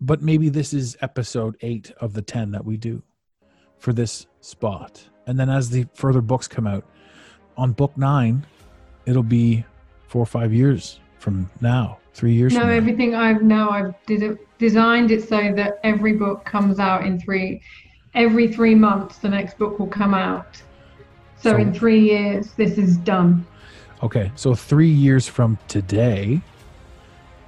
but 0.00 0.22
maybe 0.22 0.48
this 0.48 0.72
is 0.72 0.96
episode 1.00 1.56
eight 1.60 1.90
of 2.00 2.14
the 2.14 2.22
10 2.22 2.52
that 2.52 2.64
we 2.64 2.76
do 2.76 3.02
for 3.78 3.92
this 3.92 4.26
spot. 4.40 5.02
And 5.26 5.38
then 5.38 5.50
as 5.50 5.70
the 5.70 5.86
further 5.94 6.20
books 6.20 6.48
come 6.48 6.66
out, 6.66 6.84
on 7.56 7.72
book 7.72 7.96
nine, 7.96 8.44
it'll 9.06 9.22
be 9.22 9.64
four 10.08 10.22
or 10.22 10.26
five 10.26 10.52
years 10.52 11.00
from 11.18 11.48
now, 11.60 11.98
three 12.12 12.32
years. 12.32 12.54
No, 12.54 12.68
everything 12.68 13.14
I've 13.14 13.42
now 13.42 13.70
I've 13.70 13.94
did 14.06 14.38
designed 14.58 15.10
it 15.10 15.28
so 15.28 15.52
that 15.54 15.78
every 15.84 16.14
book 16.14 16.44
comes 16.44 16.78
out 16.78 17.04
in 17.04 17.20
three 17.20 17.60
every 18.14 18.52
three 18.52 18.74
months 18.74 19.18
the 19.18 19.28
next 19.28 19.58
book 19.58 19.78
will 19.78 19.86
come 19.86 20.14
out. 20.14 20.62
So, 21.40 21.50
so, 21.50 21.56
in 21.56 21.74
three 21.74 22.00
years, 22.00 22.52
this 22.52 22.78
is 22.78 22.96
done. 22.98 23.46
Okay, 24.02 24.30
so 24.34 24.54
three 24.54 24.90
years 24.90 25.26
from 25.28 25.58
today, 25.68 26.40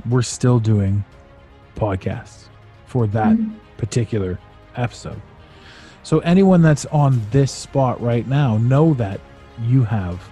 we're 0.09 0.23
still 0.23 0.59
doing 0.59 1.05
podcasts 1.77 2.49
for 2.87 3.07
that 3.09 3.37
mm-hmm. 3.37 3.55
particular 3.77 4.39
episode. 4.77 5.21
So 6.03 6.21
anyone 6.21 6.63
that's 6.63 6.87
on 6.87 7.21
this 7.33 7.51
spot 7.51 8.01
right 8.01 8.27
now, 8.29 8.59
know 8.59 8.95
that 8.95 9.21
you 9.63 9.83
have 9.83 10.23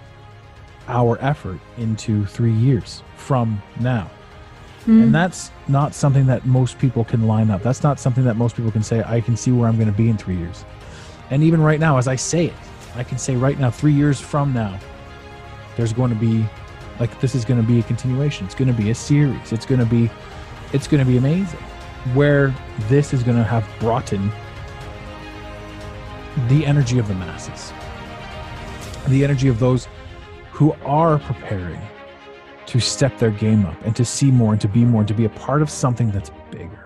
our 0.87 1.17
effort 1.19 1.59
into 1.77 2.25
three 2.25 2.53
years 2.53 3.03
from 3.17 3.61
now. 3.81 4.09
Mm. 4.85 5.03
And 5.03 5.15
that's 5.15 5.51
not 5.67 5.93
something 5.93 6.27
that 6.27 6.45
most 6.45 6.79
people 6.79 7.03
can 7.03 7.27
line 7.27 7.49
up. 7.49 7.61
That's 7.61 7.83
not 7.83 7.99
something 7.99 8.23
that 8.23 8.37
most 8.37 8.55
people 8.55 8.71
can 8.71 8.83
say, 8.83 9.03
I 9.03 9.19
can 9.19 9.35
see 9.35 9.51
where 9.51 9.67
I'm 9.67 9.75
going 9.75 9.91
to 9.91 9.97
be 9.97 10.09
in 10.09 10.17
three 10.17 10.37
years. 10.37 10.63
And 11.29 11.43
even 11.43 11.59
right 11.59 11.79
now, 11.79 11.97
as 11.97 12.07
I 12.07 12.15
say 12.15 12.45
it, 12.45 12.53
I 12.95 13.03
can 13.03 13.17
say 13.17 13.35
right 13.35 13.59
now, 13.59 13.69
three 13.69 13.93
years 13.93 14.19
from 14.19 14.53
now, 14.53 14.79
there's 15.75 15.93
going 15.93 16.09
to 16.09 16.15
be 16.15 16.45
like 16.99 17.19
this 17.19 17.35
is 17.35 17.43
going 17.43 17.61
to 17.61 17.67
be 17.67 17.79
a 17.79 17.83
continuation. 17.83 18.45
It's 18.45 18.55
going 18.55 18.67
to 18.67 18.73
be 18.73 18.89
a 18.89 18.95
series. 18.95 19.51
It's 19.51 19.65
going 19.65 19.79
to 19.79 19.85
be 19.85 20.09
it's 20.73 20.87
going 20.87 21.03
to 21.03 21.09
be 21.09 21.17
amazing. 21.17 21.59
Where 22.13 22.53
this 22.87 23.13
is 23.13 23.23
going 23.23 23.37
to 23.37 23.43
have 23.43 23.67
brought 23.79 24.13
in 24.13 24.31
the 26.47 26.65
energy 26.65 26.99
of 26.99 27.07
the 27.07 27.15
masses, 27.15 27.73
the 29.07 29.23
energy 29.23 29.47
of 29.47 29.59
those 29.59 29.87
who 30.51 30.73
are 30.85 31.19
preparing 31.19 31.81
to 32.67 32.79
step 32.79 33.17
their 33.19 33.31
game 33.31 33.65
up 33.65 33.75
and 33.85 33.95
to 33.95 34.05
see 34.05 34.31
more 34.31 34.53
and 34.53 34.61
to 34.61 34.67
be 34.67 34.85
more 34.85 35.01
and 35.01 35.07
to 35.07 35.13
be 35.13 35.25
a 35.25 35.29
part 35.29 35.61
of 35.61 35.69
something 35.69 36.11
that's 36.11 36.31
bigger. 36.51 36.84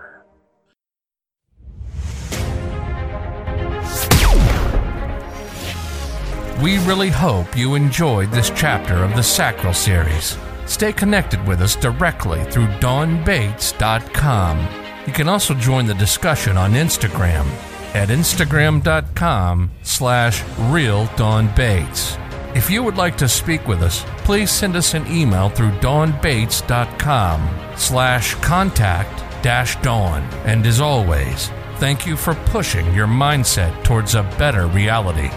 We 6.62 6.78
really 6.80 7.08
hope 7.08 7.56
you 7.56 7.74
enjoyed 7.74 8.30
this 8.30 8.50
chapter 8.50 9.02
of 9.02 9.16
the 9.16 9.22
Sacral 9.22 9.72
series. 9.72 10.36
Stay 10.66 10.92
connected 10.92 11.42
with 11.48 11.62
us 11.62 11.74
directly 11.74 12.44
through 12.44 12.66
dawnbates.com. 12.66 14.68
You 15.06 15.12
can 15.14 15.26
also 15.26 15.54
join 15.54 15.86
the 15.86 15.94
discussion 15.94 16.58
on 16.58 16.72
Instagram 16.72 17.46
at 17.94 18.10
instagram.com 18.10 19.70
slash 19.82 20.44
real 20.58 21.06
Dawn 21.16 21.50
Bates. 21.56 22.18
If 22.54 22.68
you 22.68 22.82
would 22.82 22.96
like 22.96 23.16
to 23.18 23.28
speak 23.28 23.66
with 23.66 23.82
us, 23.82 24.04
please 24.18 24.50
send 24.50 24.76
us 24.76 24.92
an 24.92 25.06
email 25.06 25.48
through 25.48 25.70
dawnbates.com 25.78 27.48
slash 27.76 28.34
contact 28.34 29.42
dash 29.42 29.80
dawn. 29.80 30.20
And 30.44 30.66
as 30.66 30.82
always, 30.82 31.48
thank 31.76 32.06
you 32.06 32.16
for 32.16 32.34
pushing 32.34 32.92
your 32.92 33.06
mindset 33.06 33.82
towards 33.82 34.14
a 34.14 34.24
better 34.36 34.66
reality. 34.66 35.30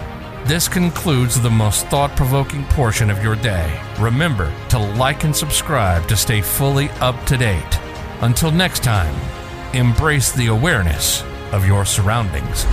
This 0.46 0.68
concludes 0.68 1.40
the 1.40 1.48
most 1.48 1.86
thought 1.86 2.14
provoking 2.16 2.64
portion 2.64 3.08
of 3.08 3.22
your 3.22 3.34
day. 3.34 3.80
Remember 3.98 4.52
to 4.68 4.78
like 4.78 5.24
and 5.24 5.34
subscribe 5.34 6.06
to 6.08 6.18
stay 6.18 6.42
fully 6.42 6.90
up 7.00 7.16
to 7.24 7.38
date. 7.38 7.80
Until 8.20 8.50
next 8.50 8.82
time, 8.82 9.14
embrace 9.72 10.32
the 10.32 10.48
awareness 10.48 11.22
of 11.52 11.66
your 11.66 11.86
surroundings. 11.86 12.66